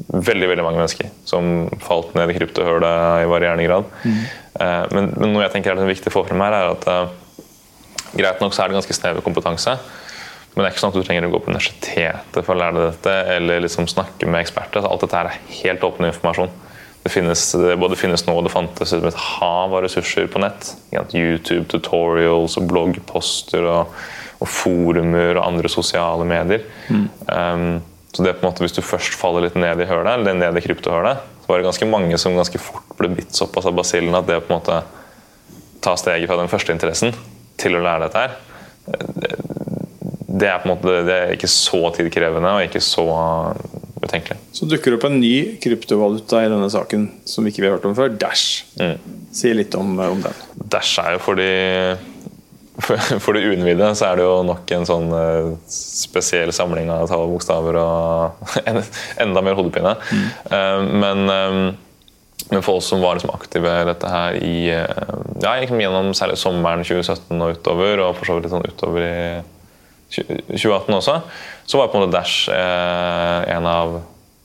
veldig 0.08 0.48
veldig 0.54 0.64
mange 0.64 0.80
mennesker 0.80 1.10
som 1.28 1.68
falt 1.84 2.14
ned 2.16 2.32
i 2.32 2.38
kryptohølet 2.38 3.24
i 3.24 3.30
varierende 3.30 3.68
grad. 3.68 3.88
Eh, 4.06 4.84
Men, 4.96 5.14
men 5.18 5.34
noe 5.34 5.44
jeg 5.44 5.56
tenker 5.58 5.76
er 5.76 5.90
viktig 5.90 6.12
å 6.12 6.18
få 6.20 6.26
frem 6.30 6.42
her, 6.46 6.56
er 6.56 6.72
at 6.72 6.88
eh, 6.88 7.16
greit 8.18 8.40
nok 8.42 8.56
så 8.56 8.64
er 8.64 8.72
det 8.72 8.80
ganske 8.80 8.96
snever 8.96 9.26
kompetanse. 9.26 9.78
Men 10.54 10.64
det 10.64 10.70
er 10.70 10.74
ikke 10.74 10.82
sånn 10.82 10.94
at 10.96 10.98
du 10.98 11.06
trenger 11.06 11.28
å 11.28 11.34
gå 11.36 11.42
på 11.44 11.52
universitetet 11.52 12.40
for 12.40 12.56
å 12.56 12.58
lære 12.58 12.78
deg 12.80 12.88
dette, 12.96 13.12
eller 13.36 13.60
liksom 13.62 13.86
snakke 13.92 14.26
med 14.26 14.42
eksperter. 14.42 14.88
Alt 14.88 15.04
dette 15.06 15.20
her 15.20 15.30
er 15.30 15.44
helt 15.60 15.84
åpen 15.86 16.08
informasjon. 16.08 16.50
Det 17.04 17.12
finnes, 17.14 17.44
det 17.62 17.76
både 17.80 17.96
finnes 18.00 18.24
nå 18.26 18.34
og 18.36 18.48
det 18.48 18.52
fantes 18.52 18.92
et 18.96 19.20
hav 19.38 19.76
av 19.76 19.84
ressurser 19.86 20.26
på 20.32 20.42
nett. 20.42 20.72
YouTube, 21.14 21.68
tutorials, 21.72 22.58
og 22.58 22.66
bloggposter 22.72 23.68
og, 23.70 23.94
og 24.42 24.50
forumer 24.50 25.38
og 25.38 25.46
andre 25.46 25.70
sosiale 25.72 26.26
medier. 26.28 26.66
Um, 26.90 27.78
så 28.18 28.24
det 28.26 28.32
er 28.32 28.38
på 28.40 28.48
en 28.48 28.50
måte, 28.50 28.64
Hvis 28.66 28.74
du 28.74 28.82
først 28.82 29.14
faller 29.14 29.46
litt 29.46 29.58
ned 29.60 29.78
i 29.84 29.86
hølet, 29.86 30.16
eller 30.18 30.34
ned 30.34 30.58
i 30.58 30.62
kryptohølet, 30.66 31.20
så 31.44 31.52
var 31.52 31.60
det 31.60 31.68
ganske 31.68 31.90
mange 31.90 32.18
som 32.18 32.34
ganske 32.34 32.58
fort 32.58 32.96
ble 32.98 33.12
bitt 33.14 33.38
såpass 33.38 33.68
av 33.70 33.76
basillen 33.78 34.18
at 34.18 34.26
det 34.26 34.40
på 34.42 34.50
en 34.50 34.58
måte 34.58 34.80
ta 35.86 35.94
steget 36.02 36.26
fra 36.26 36.40
den 36.40 36.50
første 36.50 36.74
interessen 36.74 37.14
til 37.62 37.78
å 37.78 37.84
lære 37.86 38.08
dette 38.08 38.24
her, 38.24 38.34
det 40.38 40.50
er 40.50 40.64
på 40.64 40.68
en 40.68 40.74
måte 40.74 40.96
det 41.06 41.14
er 41.14 41.36
ikke 41.36 41.50
så 41.52 41.84
tidkrevende 41.94 42.56
og 42.58 42.66
ikke 42.66 42.82
så 42.82 43.06
utenkelig. 44.02 44.40
Så 44.54 44.66
dukker 44.70 44.94
det 44.94 45.00
opp 45.00 45.08
en 45.12 45.20
ny 45.22 45.36
kryptovaluta 45.62 46.42
i 46.42 46.50
denne 46.52 46.70
saken 46.74 47.08
som 47.30 47.46
ikke 47.46 47.62
vi 47.62 47.70
har 47.70 47.78
hørt 47.78 47.88
om 47.90 47.96
før. 47.98 48.18
Dash. 48.18 48.66
Si 49.38 49.54
litt 49.54 49.78
om, 49.78 49.94
om 50.02 50.26
den. 50.26 50.44
Dash 50.74 50.98
er 51.04 51.20
jo 51.20 51.24
for 51.26 51.38
de 51.38 51.50
for, 52.80 52.98
for 53.24 53.38
de 53.38 53.48
uinnvidde 53.50 53.90
så 53.98 54.12
er 54.12 54.20
det 54.20 54.28
jo 54.28 54.38
nok 54.46 54.72
en 54.76 54.86
sånn 54.88 55.10
eh, 55.18 55.50
spesiell 55.72 56.54
samling 56.56 56.92
av 56.94 57.08
tall 57.10 57.26
og 57.26 57.36
bokstaver 57.36 57.80
og 57.82 58.48
en, 58.70 58.82
enda 59.24 59.44
mer 59.46 59.58
hodepine. 59.58 59.96
Eh, 60.52 60.82
men, 60.86 61.24
eh, 61.34 61.60
men 62.52 62.64
for 62.64 62.80
oss 62.80 62.90
som 62.92 63.02
var 63.04 63.18
liksom 63.18 63.34
aktive 63.34 63.74
dette 63.90 64.12
her 64.12 64.38
i, 64.40 64.70
ja, 64.70 65.56
gjennom 65.60 66.14
særlig 66.16 66.38
sommeren 66.40 66.86
2017 66.86 67.34
og 67.44 67.58
utover, 67.58 68.04
og 68.06 68.14
for 68.20 68.30
så 68.30 68.38
vidt 68.38 68.54
sånn 68.54 68.68
utover 68.68 69.04
i 69.04 69.16
2018 70.14 70.96
også, 70.96 71.18
så 71.68 71.82
var 71.82 71.90
på 71.92 72.00
en 72.00 72.06
måte 72.06 72.16
Dash 72.16 72.48
en, 72.54 73.68
av, 73.68 73.98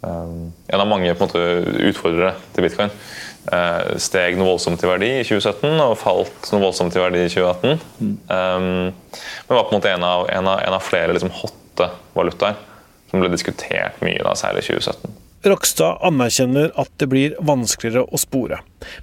en 0.03 0.81
av 0.83 0.89
mange 0.91 1.13
måte, 1.21 1.45
utfordrere 1.93 2.33
til 2.57 2.67
bitcoin. 2.67 2.91
Eh, 3.43 3.97
steg 3.99 4.37
noe 4.39 4.53
voldsomt 4.53 4.83
i 4.85 4.87
verdi 4.87 5.09
i 5.19 5.23
2017 5.27 5.81
og 5.83 5.97
falt 5.99 6.51
noe 6.53 6.63
voldsomt 6.63 6.95
i 6.95 7.01
verdi 7.03 7.25
i 7.27 7.33
2018. 7.33 7.81
Um, 7.99 8.69
men 8.93 9.57
var 9.57 9.67
på 9.67 9.73
en 9.75 9.81
måte 9.81 9.91
en 9.91 10.07
av, 10.07 10.29
en 10.31 10.47
av, 10.47 10.61
en 10.63 10.77
av 10.77 10.85
flere 10.87 11.17
liksom, 11.17 11.33
hotte 11.41 11.89
valutaer 12.15 12.61
som 13.11 13.21
ble 13.21 13.33
diskutert 13.33 13.99
mye, 14.05 14.23
da, 14.23 14.37
særlig 14.39 14.63
i 14.63 14.77
2017. 14.77 15.19
Rokstad 15.51 15.99
anerkjenner 16.07 16.71
at 16.79 16.93
det 17.03 17.09
blir 17.11 17.35
vanskeligere 17.43 18.07
å 18.07 18.21
spore, 18.21 18.61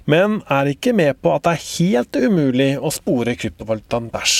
men 0.08 0.38
er 0.48 0.72
ikke 0.72 0.96
med 0.96 1.20
på 1.20 1.34
at 1.34 1.44
det 1.44 1.52
er 1.52 1.66
helt 1.74 2.16
umulig 2.16 2.70
å 2.80 2.88
spore 2.96 3.36
kryptovalutaen 3.36 4.08
bæsj. 4.14 4.38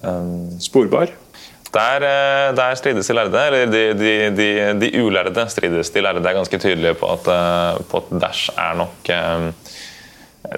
Um, 0.00 0.48
Sporbar. 0.64 1.12
Der, 1.72 2.04
eh, 2.04 2.54
der 2.56 2.74
strides 2.76 3.08
de 3.08 3.14
lærde, 3.16 3.46
eller 3.46 3.70
de, 3.72 3.82
de, 3.96 4.10
de, 4.36 4.48
de 4.80 5.04
ulærde 5.04 5.46
strides. 5.48 5.90
De 5.90 6.02
lærde 6.04 6.28
er 6.28 6.36
ganske 6.36 6.58
tydelige 6.58 6.94
på 7.00 7.12
at, 7.12 7.28
eh, 7.32 7.84
på 7.88 8.02
at 8.02 8.10
Dash 8.20 8.50
er 8.58 8.74
nok 8.76 9.08
eh, 9.08 9.46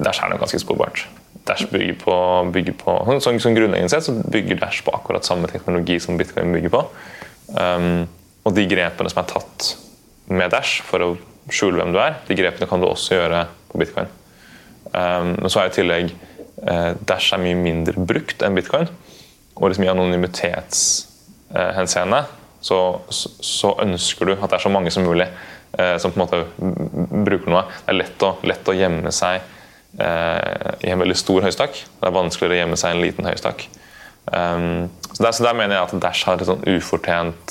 Dash 0.04 0.22
er 0.22 0.32
nok 0.32 0.42
ganske 0.42 0.58
sporbart. 0.58 1.06
Dash 1.46 1.66
bygger 1.70 1.94
på, 2.00 2.16
bygger 2.52 2.76
på 2.80 2.96
sånn, 3.20 3.38
sånn 3.42 3.56
Grunnleggende 3.56 3.92
sett 3.92 4.06
så 4.06 4.14
bygger 4.16 4.58
Dash 4.62 4.84
på 4.84 4.94
akkurat 4.96 5.26
samme 5.26 5.50
teknologi 5.50 6.00
som 6.00 6.18
bitcoin 6.18 6.54
bygger 6.56 6.72
på. 6.72 6.82
Um, 7.52 8.06
og 8.44 8.54
de 8.56 8.64
grepene 8.68 9.12
som 9.12 9.20
er 9.20 9.28
tatt 9.28 9.74
med 10.32 10.54
Dash 10.54 10.80
for 10.88 11.04
å 11.04 11.10
skjule 11.52 11.76
hvem 11.76 11.92
du 11.92 12.00
er, 12.00 12.16
de 12.24 12.36
grepene 12.38 12.68
kan 12.70 12.80
du 12.80 12.88
også 12.88 13.18
gjøre 13.18 13.44
på 13.70 13.80
bitcoin. 13.82 14.08
Um, 14.94 15.34
men 15.36 15.52
så 15.52 15.60
er 15.60 15.68
i 15.68 15.74
tillegg 15.74 16.14
eh, 16.14 16.90
Dash 17.04 17.34
er 17.36 17.42
mye 17.42 17.58
mindre 17.58 18.00
brukt 18.08 18.44
enn 18.44 18.56
bitcoin. 18.56 18.88
Og 19.54 19.68
liksom 19.68 19.84
i 19.86 19.92
anonymitetshenseende 19.92 22.20
så, 22.64 22.78
så, 23.12 23.28
så 23.44 23.74
ønsker 23.84 24.24
du 24.26 24.32
at 24.34 24.48
det 24.48 24.56
er 24.56 24.64
så 24.64 24.72
mange 24.72 24.90
som 24.90 25.04
mulig 25.06 25.28
eh, 25.78 25.96
som 26.00 26.12
på 26.12 26.16
en 26.18 26.24
måte 26.24 26.44
bruker 27.26 27.50
noe. 27.52 27.64
Det 27.84 27.90
er 27.92 28.00
lett 28.00 28.18
å, 28.24 28.30
lett 28.46 28.70
å 28.70 28.76
gjemme 28.76 29.12
seg 29.14 29.34
eh, 30.00 30.70
i 30.80 30.90
en 30.94 31.02
veldig 31.02 31.18
stor 31.20 31.40
høystakk. 31.44 31.74
Det 32.00 32.06
er 32.08 32.16
vanskeligere 32.16 32.56
å 32.56 32.60
gjemme 32.62 32.78
seg 32.80 32.88
i 32.90 32.94
en 32.96 33.04
liten 33.04 33.28
høystakk. 33.28 33.58
Um, 34.24 34.88
så, 35.10 35.20
der, 35.20 35.32
så 35.36 35.44
der 35.44 35.56
mener 35.58 35.76
jeg 35.76 35.84
at 35.84 36.00
Dash 36.00 36.24
har 36.24 36.40
et 36.40 36.48
sånn 36.48 36.64
ufortjent 36.64 37.44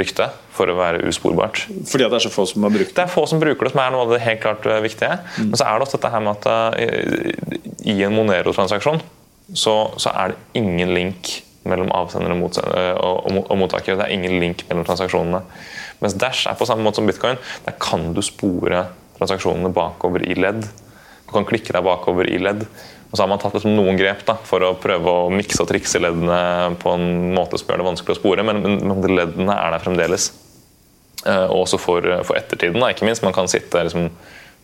rykte 0.00 0.30
for 0.56 0.72
å 0.72 0.78
være 0.78 1.04
usporbart. 1.04 1.68
Fordi 1.68 2.08
det 2.08 2.16
er 2.16 2.24
så 2.24 2.32
få 2.32 2.48
som 2.48 2.64
har 2.64 2.72
brukt 2.72 2.94
Det 2.94 2.96
Det 2.96 3.04
er 3.04 3.12
få 3.12 3.26
som 3.28 3.42
bruker 3.42 3.68
det, 3.68 3.74
som 3.74 3.82
er 3.84 3.92
noe 3.92 4.06
av 4.06 4.14
det 4.14 4.24
helt 4.24 4.40
klart 4.40 4.64
viktige. 4.64 4.88
viktige. 4.88 5.16
Men 5.50 5.56
så 5.60 5.68
er 5.68 5.76
det 5.76 5.84
også 5.84 6.00
dette 6.00 6.12
her 6.14 6.24
med 6.24 6.32
at 6.40 6.80
i, 6.80 6.88
i 7.92 8.00
en 8.06 8.16
Monero-transaksjon 8.16 9.04
så, 9.54 9.74
så 10.00 10.12
er 10.14 10.32
det 10.32 10.60
ingen 10.60 10.94
link 10.94 11.32
mellom 11.68 11.92
avsender 11.94 12.34
motsender, 12.34 12.96
og, 12.98 13.26
og, 13.28 13.44
og 13.46 13.58
mottaker. 13.60 13.98
Det 13.98 14.06
er 14.06 14.14
ingen 14.16 14.38
link 14.42 14.64
mellom 14.70 14.86
transaksjonene. 14.88 15.42
Mens 16.02 16.16
Dash 16.18 16.48
er 16.50 16.58
på 16.58 16.66
samme 16.66 16.82
måte 16.86 16.98
som 16.98 17.06
bitcoin. 17.06 17.38
Der 17.66 17.76
kan 17.82 18.10
du 18.16 18.22
spore 18.26 18.88
transaksjonene 19.18 19.70
bakover 19.74 20.24
i 20.26 20.34
ledd. 20.38 20.64
Du 21.28 21.34
kan 21.34 21.46
klikke 21.48 21.74
deg 21.74 21.86
bakover 21.86 22.26
i 22.30 22.40
ledd. 22.42 22.66
Og 23.12 23.18
så 23.18 23.22
har 23.22 23.30
man 23.30 23.40
tatt 23.42 23.54
liksom 23.54 23.74
noen 23.76 23.98
grep 24.00 24.24
da, 24.24 24.38
for 24.48 24.64
å 24.64 24.72
prøve 24.80 25.12
å 25.12 25.32
mikse 25.32 25.60
og 25.62 25.68
trikse 25.68 26.00
leddene 26.00 26.78
på 26.80 26.94
en 26.96 27.34
måte 27.36 27.60
som 27.60 27.68
gjør 27.68 27.82
det 27.82 27.88
vanskelig 27.90 28.16
å 28.16 28.20
spore, 28.22 28.44
men, 28.48 28.62
men, 28.64 28.78
men 28.88 29.04
leddene 29.12 29.52
er 29.52 29.74
der 29.74 29.84
fremdeles. 29.84 30.30
Eh, 31.26 31.44
og 31.44 31.66
også 31.66 31.78
for, 31.78 32.08
for 32.24 32.40
ettertiden, 32.40 32.80
da, 32.80 32.88
ikke 32.90 33.06
minst. 33.06 33.22
Man 33.22 33.36
kan 33.36 33.50
sitte 33.52 33.84
liksom, 33.84 34.08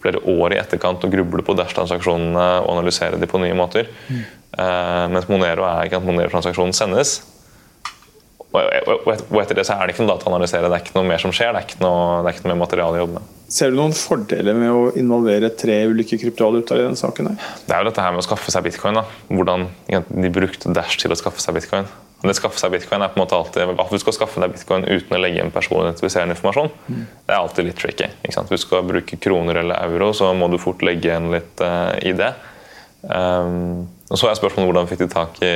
flere 0.00 0.22
år 0.32 0.54
i 0.54 0.60
etterkant 0.62 1.04
og 1.04 1.12
gruble 1.12 1.44
på 1.44 1.54
Dash-transaksjonene 1.58 2.46
og 2.64 2.72
analysere 2.72 3.20
de 3.20 3.28
på 3.30 3.40
nye 3.42 3.56
måter. 3.58 3.92
Eh, 4.08 4.24
mens 4.56 5.26
Monero 5.28 5.66
er 5.68 5.86
ikke 5.86 5.98
at 6.00 6.06
Monero-transaksjonen 6.06 6.72
sendes, 6.74 7.18
og 8.48 9.42
etter 9.42 9.58
det 9.58 9.64
så 9.68 9.76
er 9.76 9.86
det 9.88 9.94
ikke 9.94 10.06
noe 10.06 10.14
data 10.14 10.28
å 10.28 10.32
analysere, 10.32 10.70
det 10.70 10.78
er 10.78 10.84
ikke 10.86 10.96
noe 10.96 11.08
mer 11.10 11.20
som 11.20 11.32
skjer. 11.36 11.52
Det 11.52 11.60
er 11.60 11.66
ikke 11.66 11.82
noe, 11.82 12.22
det 12.24 12.30
er 12.30 12.36
ikke 12.36 12.46
noe 12.46 12.54
mer 12.54 12.62
materiale 12.62 12.96
å 12.96 13.02
jobbe 13.02 13.18
med. 13.18 13.34
Ser 13.52 13.72
du 13.72 13.78
noen 13.78 13.94
fordeler 13.96 14.56
med 14.56 14.72
å 14.72 14.80
involvere 15.00 15.50
tre 15.56 15.76
ulike 15.88 16.18
kryptovalutaer 16.20 16.80
i 16.80 16.86
denne 16.86 17.00
saken? 17.00 17.34
Det 17.36 17.76
er 17.76 17.82
jo 17.82 17.88
dette 17.90 18.04
her 18.04 18.14
med 18.14 18.22
å 18.22 18.26
skaffe 18.26 18.52
seg 18.52 18.64
bitcoin. 18.64 18.96
da. 18.96 19.04
Hvordan 19.28 19.68
de 20.08 20.30
brukte 20.32 20.72
Dash 20.72 20.96
til 21.00 21.12
å 21.12 21.18
skaffe 21.20 21.44
seg 21.44 21.58
bitcoin. 21.58 21.90
Det 22.24 22.34
skaffe 22.34 22.58
seg 22.58 22.72
bitcoin 22.72 23.04
er 23.04 23.12
på 23.12 23.20
en 23.20 23.24
måte 23.26 23.36
alltid, 23.36 23.76
at 23.78 23.92
du 23.92 24.00
skal 24.00 24.16
skaffe 24.16 24.40
deg 24.42 24.56
bitcoin 24.56 24.88
uten 24.88 25.14
å 25.14 25.20
legge 25.20 25.44
inn 25.44 25.52
personidentifiserende 25.54 26.34
informasjon. 26.34 26.72
Mm. 26.88 27.04
Det 27.28 27.34
er 27.34 27.38
alltid 27.38 27.68
litt 27.68 27.78
tricky. 27.78 28.08
Ikke 28.24 28.46
Hvis 28.48 28.64
du 28.64 28.64
skal 28.64 28.88
bruke 28.88 29.20
kroner 29.28 29.60
eller 29.60 29.84
euro, 29.84 30.10
så 30.16 30.32
må 30.34 30.48
du 30.50 30.56
fort 30.60 30.82
legge 30.82 31.12
igjen 31.12 31.28
litt 31.36 31.62
uh, 31.62 31.92
i 32.00 32.16
det. 32.16 32.32
Um, 33.04 33.86
og 34.08 34.18
Så 34.18 34.28
er 34.28 34.38
spørsmålet 34.38 34.70
hvordan 34.70 34.90
fikk 34.90 35.04
de 35.04 35.12
tak 35.12 35.40
i 35.44 35.54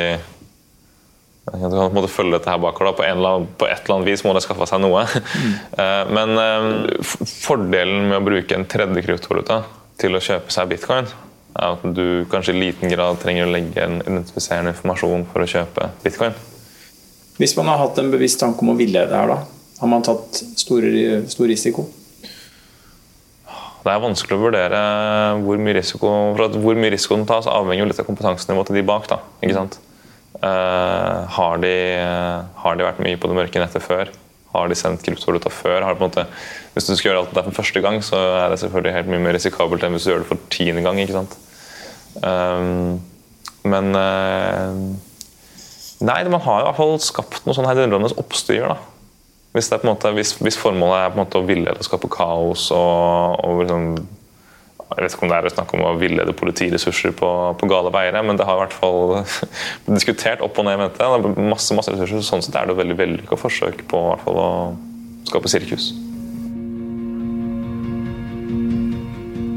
du 1.43 1.59
kan 1.59 1.71
på 1.71 1.83
en 1.89 1.97
måte 1.97 2.09
følge 2.13 2.37
dette 2.37 2.51
her 2.51 2.61
bakover. 2.63 2.95
På, 2.95 3.03
annen, 3.03 3.49
på, 3.59 3.67
et 3.67 3.83
eller 3.83 3.97
annet 3.97 4.11
vis 4.13 4.23
må 4.23 4.31
det 4.37 4.45
skaffe 4.45 4.67
seg 4.71 4.79
noe. 4.85 5.03
Mm. 5.11 5.57
Men 6.17 6.39
eh, 6.39 7.15
fordelen 7.27 8.07
med 8.13 8.21
å 8.21 8.25
bruke 8.29 8.55
en 8.57 8.69
tredje 8.71 9.03
kryptovaluta 9.03 9.59
til 10.01 10.15
å 10.15 10.23
kjøpe 10.23 10.55
seg 10.55 10.71
bitcoin, 10.71 11.11
er 11.53 11.75
at 11.75 11.83
du 11.97 12.25
kanskje 12.31 12.55
i 12.55 12.61
liten 12.61 12.93
grad 12.93 13.19
trenger 13.21 13.49
å 13.49 13.53
legge 13.53 13.83
en 13.83 13.99
identifiserende 14.01 14.73
informasjon 14.77 15.27
for 15.33 15.45
å 15.45 15.51
kjøpe 15.51 15.91
bitcoin. 16.05 16.39
Hvis 17.41 17.57
man 17.59 17.69
har 17.73 17.83
hatt 17.83 17.99
en 17.99 18.13
bevisst 18.13 18.41
tanke 18.41 18.63
om 18.63 18.73
å 18.73 18.79
ville 18.79 19.03
det 19.11 19.19
her, 19.19 19.35
da? 19.35 19.43
Har 19.83 19.91
man 19.91 20.07
tatt 20.07 20.39
stor, 20.61 20.87
stor 21.27 21.51
risiko? 21.51 21.89
Det 23.83 23.91
er 23.91 24.03
vanskelig 24.03 24.37
å 24.37 24.43
vurdere 24.45 24.81
hvor 25.43 25.59
mye 25.59 25.75
risiko 25.81 26.11
for 26.39 26.59
hvor 26.63 26.79
mye 26.79 26.93
risikoen 26.95 27.25
tas, 27.27 27.49
avhenger 27.51 27.83
jo 27.83 27.89
litt 27.91 28.03
av 28.03 28.07
kompetansenivået 28.07 28.71
til 28.71 28.79
de 28.79 28.85
bak. 28.87 29.09
da, 29.11 29.19
ikke 29.43 29.57
sant? 29.57 29.79
Uh, 30.43 31.29
har, 31.35 31.59
de, 31.63 31.75
har, 32.63 32.79
de, 32.79 32.87
vært 32.87 33.03
mye 33.03 33.19
på 33.19 33.31
det 33.31 33.39
mørke 33.39 33.63
nettet 33.63 33.85
før? 33.85 34.11
Har 34.53 34.69
de 34.69 34.77
sendt 34.79 35.03
kryptovaluta 35.07 35.51
før? 35.53 35.87
Måte, 35.99 36.27
hvis 36.75 36.87
du 36.89 36.95
skal 36.95 37.11
gjøre 37.11 37.25
alt 37.25 37.35
det 37.35 37.47
for 37.49 37.59
første 37.63 37.83
gang, 37.83 37.99
så 38.07 38.21
er 38.45 38.53
det 38.53 38.61
selvfølgelig 38.63 38.97
helt 38.99 39.11
mye 39.11 39.25
mer 39.27 39.37
risikabelt 39.39 39.87
enn 39.87 39.97
hvis 39.97 40.07
du 40.07 40.13
gjør 40.13 40.23
det 40.23 40.31
for 40.31 40.47
tiende 40.53 40.85
gang. 40.87 41.01
ikke 41.03 41.19
sant? 41.19 41.39
Um, 42.23 43.01
men 43.67 43.97
uh, 43.97 44.79
Nei, 46.03 46.19
man 46.27 46.43
har 46.43 46.63
i 46.63 46.67
hvert 46.67 46.79
fall 46.79 46.97
skapt 47.03 47.45
noe 47.47 47.55
sånn 47.55 47.69
heidundrende 47.69 48.11
oppstyr. 48.19 48.67
da. 48.67 48.79
Hvis, 49.53 49.69
måte, 49.85 50.11
hvis, 50.17 50.33
hvis, 50.41 50.57
formålet 50.57 51.11
er 51.11 51.17
å 51.37 51.45
villede 51.45 51.77
og 51.77 51.85
skape 51.85 52.09
kaos 52.13 52.71
og, 52.73 53.43
og 53.45 53.65
liksom 53.65 53.89
jeg 54.93 55.07
vet 55.07 55.15
ikke 55.15 55.25
om 55.25 55.31
det 55.33 55.37
er 55.39 55.47
å 55.49 55.53
snakke 55.55 55.77
om 55.79 55.83
å 55.89 55.93
villede 55.97 56.35
politiressurser 56.37 57.15
på, 57.17 57.29
på, 57.57 57.69
gale 57.71 57.89
veier, 57.95 58.19
men 58.21 58.37
det 58.37 58.45
har 58.45 58.59
i 58.59 58.61
hvert 58.61 58.77
fall 58.77 59.23
diskutert 59.97 60.45
opp 60.45 60.59
og 60.61 60.67
ned. 60.69 60.77
Mente. 60.83 61.01
Det 61.01 61.33
er 61.33 61.49
masse, 61.49 61.73
masse 61.77 61.95
ressurser, 61.95 62.21
sånn 62.27 62.45
sett 62.45 62.59
er 62.61 62.69
det 62.69 62.77
veldig 62.77 62.99
vellykka 62.99 63.39
forsøk 63.41 63.87
på 63.89 64.03
fall, 64.13 64.35
å 64.37 64.49
skape 65.31 65.49
sirkus. 65.49 65.93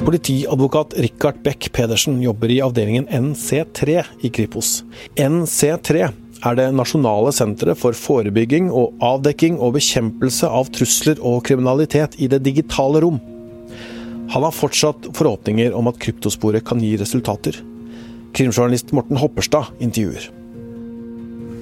Politiadvokat 0.05 0.95
Rikard 1.01 1.43
Beck 1.43 1.71
Pedersen 1.75 2.19
jobber 2.23 2.51
i 2.53 2.61
avdelingen 2.63 3.09
NC3 3.09 4.03
i 4.23 4.31
Kripos. 4.31 4.83
NC3 5.19 6.11
er 6.43 6.57
det 6.57 6.65
nasjonale 6.75 7.31
senteret 7.35 7.79
for 7.79 7.95
forebygging 7.97 8.67
og 8.73 8.95
avdekking 9.03 9.57
og 9.61 9.75
bekjempelse 9.77 10.49
av 10.49 10.69
trusler 10.75 11.21
og 11.23 11.43
kriminalitet 11.47 12.17
i 12.19 12.29
det 12.31 12.41
digitale 12.45 13.01
rom. 13.05 13.21
Han 14.33 14.43
har 14.43 14.55
fortsatt 14.55 15.11
forhåpninger 15.15 15.75
om 15.77 15.87
at 15.91 15.99
kryptosporet 16.01 16.65
kan 16.67 16.81
gi 16.81 16.95
resultater. 16.99 17.59
Krimjournalist 18.35 18.91
Morten 18.95 19.19
Hopperstad 19.21 19.71
intervjuer. 19.79 20.31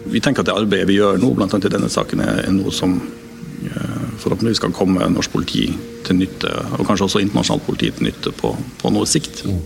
Vi 0.10 0.22
tenker 0.24 0.44
at 0.44 0.50
det 0.50 0.56
arbeidet 0.58 0.90
vi 0.90 0.98
gjør 0.98 1.20
nå, 1.22 1.34
bl.a. 1.38 1.48
i 1.48 1.72
denne 1.72 1.92
saken, 1.92 2.24
er 2.24 2.50
noe 2.52 2.72
som 2.76 2.98
eh, 2.98 4.08
forhåpentligvis 4.20 4.64
kan 4.64 4.76
komme 4.76 5.06
norsk 5.12 5.32
politi 5.36 5.68
til 6.08 6.20
nytte, 6.20 6.52
og 6.80 6.88
kanskje 6.88 7.08
også 7.08 7.22
internasjonalt 7.24 7.68
politi 7.68 7.92
til 7.94 8.10
nytte 8.10 8.34
på, 8.36 8.56
på 8.82 8.92
noe 8.96 9.08
sikt. 9.08 9.46
Mm. 9.48 9.62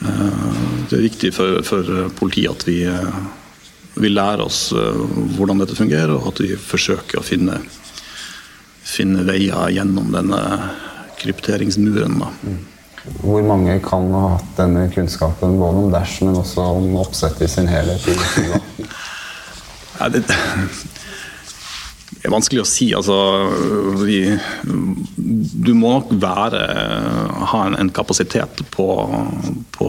Det 0.00 0.96
er 0.96 1.04
viktig 1.04 1.30
for, 1.36 1.60
for 1.66 2.08
politiet 2.16 2.50
at 2.54 2.66
vi, 2.66 2.78
eh, 2.88 3.20
vi, 3.96 4.12
lærer 4.12 4.44
oss 4.44 4.68
hvordan 4.72 5.62
dette 5.62 5.78
fungerer, 5.78 6.14
og 6.14 6.32
at 6.32 6.42
vi 6.44 6.54
forsøker 6.54 7.20
å 7.20 7.26
finne, 7.26 7.58
finne 8.86 9.26
veier 9.28 9.72
gjennom 9.74 10.12
denne 10.14 10.40
krypteringsmuren. 11.20 12.20
Da. 12.22 12.30
Hvor 13.22 13.42
mange 13.46 13.78
kan 13.84 14.10
ha 14.12 14.24
hatt 14.36 14.56
denne 14.58 14.86
kunnskapen 14.92 15.58
både 15.60 15.84
om 15.84 15.92
Dash, 15.92 16.20
men 16.24 16.38
også 16.40 16.64
om 16.76 16.96
oppsettet 17.00 17.46
i 17.46 17.52
sin 17.52 17.68
helhet? 17.70 18.04
det, 20.12 20.24
er 22.20 22.34
vanskelig 22.34 22.62
å 22.62 22.68
si. 22.68 22.90
Altså, 22.96 23.16
vi, 24.04 24.20
du 24.66 25.72
må 25.76 25.94
nok 25.96 26.12
være, 26.20 26.60
ha 27.52 27.60
en, 27.70 27.92
kapasitet 27.96 28.62
på, 28.74 28.88
på 29.76 29.88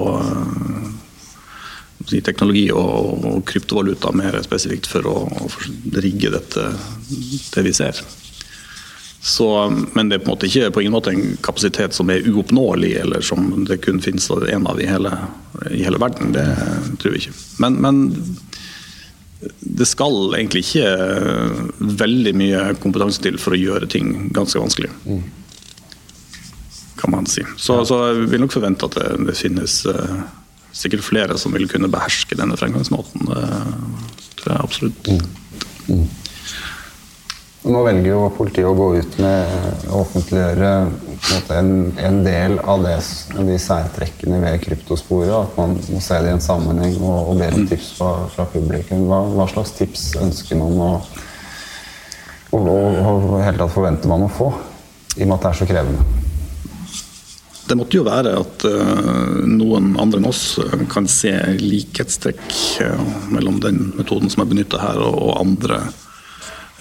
teknologi 2.10 2.68
og, 2.72 3.26
og, 3.26 3.44
kryptovaluta 3.50 4.12
mer 4.16 4.40
spesifikt 4.46 4.90
for 4.90 5.08
å, 5.08 5.18
å 5.28 5.50
rigge 6.02 6.34
dette, 6.34 6.72
det 7.54 7.66
vi 7.68 7.74
ser. 7.76 8.02
Så, 9.24 9.70
men 9.94 10.10
det 10.10 10.18
er 10.18 10.24
på 10.26 10.34
ikke 10.48 10.72
på 10.74 10.82
ingen 10.82 10.96
måte 10.96 11.12
en 11.14 11.36
kapasitet 11.46 11.94
som 11.94 12.10
er 12.10 12.26
uoppnåelig, 12.26 12.96
eller 13.04 13.22
som 13.22 13.52
det 13.70 13.78
kun 13.84 14.02
finnes 14.02 14.26
en 14.32 14.66
av 14.68 14.82
i 14.82 14.88
hele, 14.90 15.12
i 15.70 15.84
hele 15.86 16.02
verden. 16.02 16.34
Det 16.34 16.48
tror 17.04 17.14
jeg 17.14 17.28
ikke. 17.28 17.36
Men, 17.62 17.78
men, 17.86 18.02
det 19.62 19.86
skal 19.90 20.34
egentlig 20.38 20.64
ikke 20.66 20.90
veldig 22.02 22.34
mye 22.38 22.66
kompetanse 22.82 23.22
til 23.22 23.38
for 23.42 23.54
å 23.54 23.62
gjøre 23.62 23.90
ting 23.90 24.30
ganske 24.34 24.62
vanskelig. 24.62 24.90
Kan 26.98 27.14
man 27.14 27.30
si. 27.30 27.46
Så, 27.58 27.80
så 27.86 28.02
jeg 28.08 28.28
vil 28.34 28.44
nok 28.44 28.54
forvente 28.54 28.90
at 28.90 28.98
det, 28.98 29.08
det 29.30 29.38
finnes 29.38 29.80
uh, 29.90 30.22
sikkert 30.73 31.05
flere 31.05 31.38
som 31.39 31.53
vil 31.55 31.67
kunne 31.71 31.91
beherske 31.91 32.38
denne 32.39 32.57
fremgangsmåten. 32.60 33.27
Det 33.27 34.41
tror 34.41 34.53
jeg 34.53 34.65
absolutt. 34.65 35.12
Mm. 35.12 35.21
Mm. 35.91 36.10
Nå 37.62 37.81
velger 37.86 38.07
jo 38.10 38.21
politiet 38.34 38.65
å 38.65 38.73
gå 38.73 38.88
ut 38.97 39.17
med 39.21 39.89
å 39.91 39.99
offentliggjøre 40.01 40.69
en, 41.53 41.73
en, 42.01 42.17
del 42.25 42.55
av 42.65 42.81
det, 42.81 42.95
de 43.38 43.57
særtrekkene 43.62 44.39
ved 44.41 44.63
kryptosporet. 44.63 45.36
At 45.43 45.60
man 45.60 45.75
må 45.93 46.01
se 46.01 46.17
det 46.23 46.31
i 46.31 46.36
en 46.39 46.41
sammenheng 46.41 46.97
og, 47.03 47.29
og 47.29 47.38
be 47.43 47.51
om 47.53 47.67
tips 47.69 47.91
fra, 47.99 48.15
fra 48.34 48.47
publikum. 48.49 49.05
Hva, 49.12 49.21
hva, 49.36 49.45
slags 49.51 49.75
tips 49.77 50.07
ønsker 50.23 50.57
man 50.62 50.81
å 50.81 50.91
og, 52.51 52.65
og, 52.67 52.97
og 53.07 53.38
helt 53.45 53.62
tatt 53.62 53.71
forventer 53.71 54.12
man 54.12 54.25
å 54.25 54.34
få, 54.34 54.49
i 55.15 55.23
og 55.23 55.29
med 55.29 55.38
at 55.38 55.45
det 55.45 55.51
er 55.53 55.60
så 55.62 55.69
krevende? 55.69 56.20
Det 57.71 57.79
måtte 57.79 57.95
jo 57.95 58.03
være 58.03 58.36
at 58.36 58.65
uh, 58.67 59.41
noen 59.47 59.93
andre 60.01 60.19
enn 60.19 60.27
oss 60.27 60.60
kan 60.91 61.07
se 61.07 61.31
likhetstrekk 61.62 62.43
uh, 62.84 63.03
mellom 63.31 63.62
den 63.63 63.93
metoden 63.95 64.31
som 64.34 64.43
er 64.43 64.51
benytta 64.51 64.81
her, 64.84 64.99
og, 64.99 65.38
andre 65.39 65.86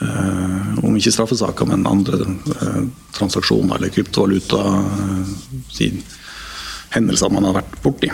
Eh, 0.01 0.85
om 0.85 0.97
ikke 0.97 1.13
straffesaker, 1.13 1.69
men 1.69 1.85
andre 1.89 2.23
eh, 2.25 2.85
transaksjoner 3.17 3.77
eller 3.77 3.93
kryptovaluta. 3.93 4.61
Eh, 5.81 5.91
hendelser 6.95 7.33
man 7.33 7.49
har 7.49 7.59
vært 7.61 7.81
borti. 7.85 8.11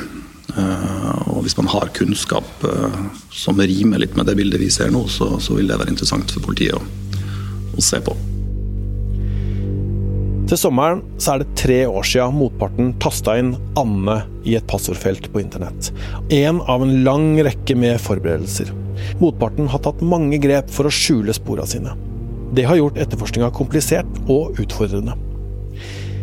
Og 0.57 1.43
hvis 1.45 1.57
man 1.59 1.69
har 1.69 1.91
kunnskap 1.93 2.63
som 3.35 3.59
rimer 3.61 4.01
litt 4.01 4.15
med 4.17 4.29
det 4.29 4.37
bildet 4.39 4.63
vi 4.63 4.71
ser 4.73 4.93
nå, 4.95 5.03
så 5.11 5.37
vil 5.51 5.69
det 5.69 5.77
være 5.77 5.93
interessant 5.93 6.33
for 6.33 6.45
politiet 6.47 6.79
å, 6.79 6.81
å, 7.77 7.83
se 7.85 8.01
på. 8.05 8.15
Til 10.47 10.59
sommeren 10.61 11.01
så 11.19 11.33
er 11.33 11.43
det 11.43 11.55
tre 11.59 11.77
år 11.91 12.05
siden 12.07 12.37
motparten 12.39 12.93
tasta 13.03 13.33
inn 13.41 13.49
Anne 13.81 14.21
i 14.47 14.53
et 14.55 14.67
passordfelt 14.71 15.27
på 15.33 15.41
internett. 15.43 15.89
En 16.31 16.61
av 16.71 16.85
en 16.85 16.93
lang 17.03 17.33
rekke 17.43 17.75
med 17.75 17.99
forberedelser. 17.99 18.71
Motparten 19.19 19.67
har 19.73 19.83
tatt 19.83 20.05
mange 20.07 20.39
grep 20.39 20.71
for 20.71 20.87
å 20.87 20.93
skjule 20.95 21.35
spora 21.35 21.67
sine. 21.67 21.97
Det 22.55 22.63
har 22.69 22.79
gjort 22.79 23.01
etterforskninga 23.03 23.51
komplisert 23.57 24.21
og 24.31 24.61
utfordrende. 24.63 25.17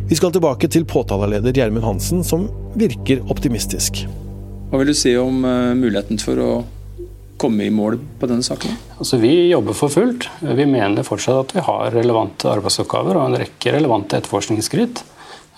Vi 0.07 0.15
skal 0.15 0.31
tilbake 0.31 0.71
til 0.71 0.87
påtaleleder 0.87 1.59
Gjermund 1.59 1.83
Hansen, 1.83 2.23
som 2.23 2.47
virker 2.79 3.25
optimistisk. 3.27 4.05
Hva 4.71 4.79
vil 4.79 4.93
du 4.93 4.95
si 4.95 5.17
om 5.19 5.43
uh, 5.43 5.75
muligheten 5.75 6.23
for 6.23 6.39
å 6.39 6.49
komme 7.43 7.67
i 7.67 7.73
mål 7.73 7.99
på 8.19 8.31
denne 8.31 8.45
saken? 8.45 8.77
Altså, 8.97 9.19
vi 9.21 9.33
jobber 9.51 9.77
for 9.77 9.93
fullt. 9.93 10.29
Vi 10.41 10.67
mener 10.69 11.05
fortsatt 11.07 11.43
at 11.43 11.57
vi 11.57 11.65
har 11.67 11.91
relevante 11.93 12.51
arbeidsoppgaver 12.51 13.19
og 13.19 13.27
en 13.29 13.41
rekke 13.43 13.75
relevante 13.75 14.17
etterforskningsskritt. 14.17 15.03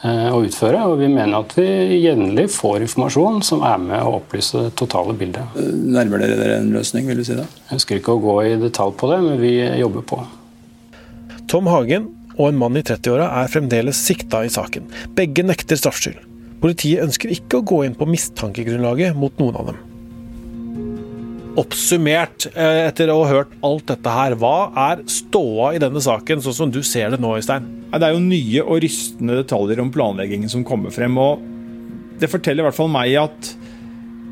Eh, 0.06 0.28
å 0.30 0.41
utføre. 0.43 0.82
Og 0.89 1.00
vi 1.00 1.08
mener 1.10 1.39
at 1.39 1.54
vi 1.58 1.65
jevnlig 2.04 2.50
får 2.54 2.84
informasjon 2.86 3.39
som 3.48 3.63
er 3.65 3.80
med 3.82 4.04
å 4.04 4.17
opplyse 4.19 4.65
det 4.67 4.74
totale 4.78 5.15
bildet. 5.17 5.56
Eh, 5.58 5.71
nærmer 5.95 6.21
dere 6.21 6.36
dere 6.41 6.60
en 6.60 6.74
løsning, 6.76 7.08
vil 7.10 7.21
du 7.21 7.26
si 7.26 7.38
det? 7.38 7.48
Jeg 7.69 7.80
ønsker 7.80 8.02
ikke 8.02 8.17
å 8.17 8.21
gå 8.21 8.36
i 8.43 8.54
detalj 8.62 8.93
på 9.00 9.10
det, 9.13 9.21
men 9.24 9.41
vi 9.41 9.56
jobber 9.80 10.06
på. 10.12 10.19
Tom 11.50 11.71
Hagen 11.71 12.12
og 12.36 12.50
en 12.50 12.60
mann 12.60 12.78
i 12.78 12.84
30-åra 12.86 13.32
er 13.41 13.52
fremdeles 13.54 14.04
sikta 14.10 14.43
i 14.45 14.52
saken. 14.52 14.89
Begge 15.17 15.45
nekter 15.48 15.80
straffskyld. 15.80 16.19
Politiet 16.62 17.06
ønsker 17.06 17.32
ikke 17.32 17.62
å 17.62 17.67
gå 17.67 17.84
inn 17.88 17.98
på 17.98 18.08
mistankegrunnlaget 18.10 19.17
mot 19.17 19.34
noen 19.39 19.58
av 19.62 19.71
dem. 19.71 19.94
Oppsummert 21.56 22.50
eh, 22.52 22.82
etter 22.89 23.08
å 23.13 23.22
ha 23.22 23.30
hørt 23.30 23.54
alt 23.63 23.86
dette 23.88 24.12
her, 24.12 24.36
hva 24.39 24.72
er 24.89 25.06
ståa 25.08 25.70
i 25.76 25.80
denne 25.80 26.02
saken, 26.04 26.41
sånn 26.44 26.58
som 26.58 26.74
du 26.74 26.82
ser 26.84 27.13
det 27.13 27.22
nå, 27.24 27.32
Øystein? 27.39 27.70
Det 27.94 28.04
er 28.04 28.12
jo 28.12 28.24
nye 28.24 28.63
og 28.65 28.82
rystende 28.84 29.38
detaljer 29.39 29.80
om 29.80 29.91
planleggingen 29.94 30.52
som 30.52 30.65
kommer 30.68 30.91
frem. 30.91 31.15
og 31.15 31.39
Det 32.20 32.28
forteller 32.32 32.65
i 32.65 32.68
hvert 32.68 32.80
fall 32.80 32.91
meg 32.91 33.15
at 33.22 33.54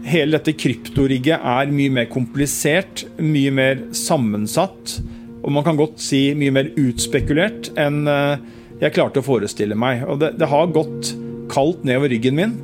hele 0.03 0.35
dette 0.35 0.57
kryptorigget 0.59 1.39
er 1.39 1.71
mye 1.71 1.95
mer 1.95 2.11
komplisert, 2.11 3.05
mye 3.23 3.55
mer 3.55 3.85
sammensatt, 3.95 4.97
og 5.43 5.51
man 5.55 5.63
kan 5.63 5.79
godt 5.79 6.03
si 6.03 6.25
mye 6.35 6.51
mer 6.55 6.73
utspekulert 6.79 7.71
enn 7.79 8.03
eh, 8.07 8.35
jeg 8.83 8.97
klarte 8.97 9.21
å 9.21 9.25
forestille 9.25 9.77
meg. 9.79 10.03
Og 10.11 10.19
det, 10.19 10.33
det 10.41 10.51
har 10.51 10.71
gått 10.75 11.13
kaldt 11.51 11.85
nedover 11.87 12.11
ryggen 12.11 12.35
min 12.35 12.55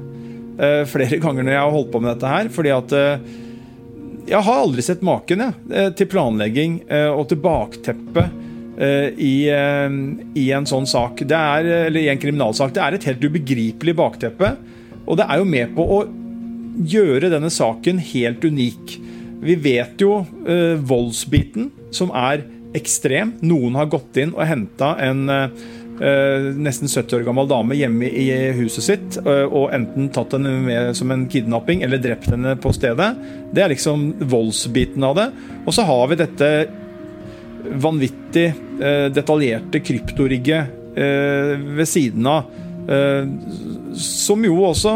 uh, 0.59 0.83
flere 0.89 1.19
ganger 1.23 1.45
når 1.45 1.55
jeg 1.55 1.61
har 1.63 1.75
holdt 1.75 1.93
på 1.93 2.01
med 2.03 2.11
dette 2.11 2.31
her. 2.33 2.49
fordi 2.51 2.73
at 2.75 2.95
jeg 4.29 4.45
har 4.45 4.61
aldri 4.63 4.85
sett 4.85 5.01
maken 5.05 5.43
jeg, 5.43 5.57
uh, 5.73 5.89
til 5.97 6.09
planlegging 6.11 6.81
og 6.89 7.25
til 7.29 7.41
bakteppe 7.43 8.29
i, 8.79 9.49
i, 9.51 10.43
en 10.55 10.67
sånn 10.69 10.85
sak. 10.87 11.19
Det 11.27 11.35
er, 11.35 11.65
eller 11.89 11.99
i 11.99 12.07
en 12.13 12.21
kriminalsak. 12.21 12.71
Det 12.71 12.79
er 12.79 12.95
et 12.95 13.07
helt 13.09 13.25
ubegripelig 13.27 13.91
bakteppe. 13.99 14.53
Og 15.03 15.17
det 15.19 15.25
er 15.27 15.41
jo 15.41 15.47
med 15.51 15.73
på 15.75 15.83
å 15.83 15.97
gjøre 16.87 17.27
denne 17.33 17.51
saken 17.51 17.99
helt 18.13 18.45
unik. 18.47 18.93
Vi 19.43 19.57
vet 19.59 19.99
jo 19.99 20.21
voldsbiten, 20.87 21.67
som 21.91 22.15
er 22.15 22.45
ekstrem. 22.79 23.35
Noen 23.43 23.75
har 23.75 23.91
gått 23.91 24.21
inn 24.23 24.31
og 24.37 24.47
henta 24.47 24.93
en 25.03 25.27
nesten 25.99 26.87
70 26.87 27.17
år 27.17 27.23
gammel 27.27 27.47
dame 27.49 27.75
hjemme 27.75 28.07
i 28.07 28.29
huset 28.55 28.85
sitt 28.85 29.17
uh, 29.25 29.45
og 29.45 29.73
enten 29.75 30.07
tatt 30.15 30.35
henne 30.37 30.53
med 30.63 30.93
som 30.95 31.11
en 31.11 31.25
kidnapping 31.31 31.83
eller 31.83 31.99
drept 31.99 32.29
henne 32.31 32.55
på 32.61 32.71
stedet. 32.75 33.09
Det 33.51 33.63
er 33.63 33.73
liksom 33.73 34.13
voldsbiten 34.31 35.03
av 35.03 35.17
det. 35.19 35.27
Og 35.65 35.75
så 35.75 35.83
har 35.89 36.05
vi 36.11 36.19
dette 36.21 36.51
vanvittig 37.83 38.47
uh, 38.79 39.07
detaljerte 39.13 39.83
kryptorigget 39.83 40.75
ved 40.99 41.87
siden 41.87 42.25
av, 42.27 42.47
som 43.95 44.41
jo 44.43 44.55
også 44.67 44.93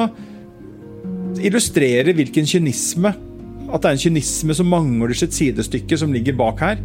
illustrerer 1.46 2.10
hvilken 2.18 2.50
kynisme 2.50 3.12
At 3.70 3.86
det 3.86 3.88
er 3.88 3.94
en 3.94 4.02
kynisme 4.02 4.58
som 4.58 4.68
mangler 4.74 5.14
sitt 5.16 5.38
sidestykke, 5.38 5.96
som 6.02 6.12
ligger 6.12 6.36
bak 6.36 6.60
her. 6.66 6.82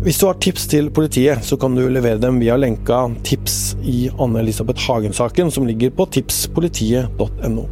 Hvis 0.00 0.16
du 0.16 0.30
har 0.30 0.38
tips 0.40 0.62
til 0.72 0.86
politiet, 0.96 1.42
så 1.44 1.58
kan 1.60 1.74
du 1.76 1.82
levere 1.92 2.16
dem 2.16 2.38
via 2.40 2.54
lenka 2.56 3.02
'Tips 3.20 3.76
i 3.84 4.08
Anne-Elisabeth 4.08 4.80
Hagen-saken', 4.86 5.50
som 5.50 5.66
ligger 5.66 5.90
på 5.90 6.06
tipspolitiet.no. 6.06 7.66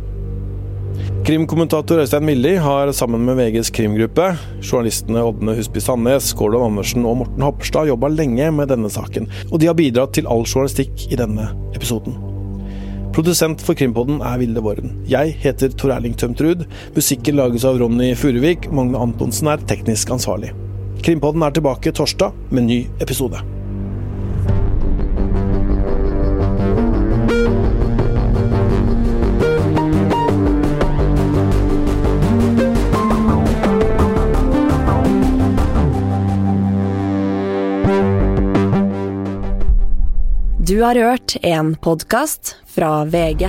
Krimkommentator 1.25 2.03
Øystein 2.03 2.27
Milli 2.29 2.55
har 2.61 2.93
sammen 2.93 3.25
med 3.25 3.41
VGs 3.41 3.71
krimgruppe, 3.71 4.37
journalistene 4.61 5.25
Ådne 5.25 5.57
Husby 5.57 5.81
Sandnes, 5.81 6.35
Gordon 6.35 6.69
Andersen 6.69 7.07
og 7.07 7.17
Morten 7.17 7.43
Hopperstad 7.43 7.89
jobba 7.89 8.13
lenge 8.13 8.53
med 8.53 8.69
denne 8.69 8.93
saken, 8.93 9.33
og 9.51 9.61
de 9.61 9.73
har 9.73 9.81
bidratt 9.81 10.13
til 10.13 10.29
all 10.29 10.45
journalistikk 10.45 11.09
i 11.09 11.17
denne 11.17 11.49
episoden. 11.75 12.13
Produsent 13.17 13.65
for 13.65 13.73
Krimpodden 13.73 14.21
er 14.21 14.37
Vilde 14.39 14.61
Våren. 14.61 14.99
Jeg 15.09 15.33
heter 15.41 15.73
Tor 15.73 15.97
Erling 15.97 16.13
Tømtrud. 16.19 16.69
Musikken 16.95 17.41
lages 17.41 17.65
av 17.65 17.81
Ronny 17.81 18.13
Furuvik. 18.15 18.69
Magne 18.69 19.01
Antonsen 19.01 19.49
er 19.49 19.65
teknisk 19.65 20.13
ansvarlig. 20.13 20.53
Krimpodden 21.03 21.43
er 21.43 21.55
tilbake 21.55 21.93
torsdag 21.93 22.33
med 22.51 22.69
ny 22.69 22.81
episode. 23.01 23.41
Du 40.69 40.83
har 40.83 40.95
hørt 40.95 41.37
en 41.43 41.77
podkast 41.77 42.57
fra 42.67 43.05
VG. 43.05 43.49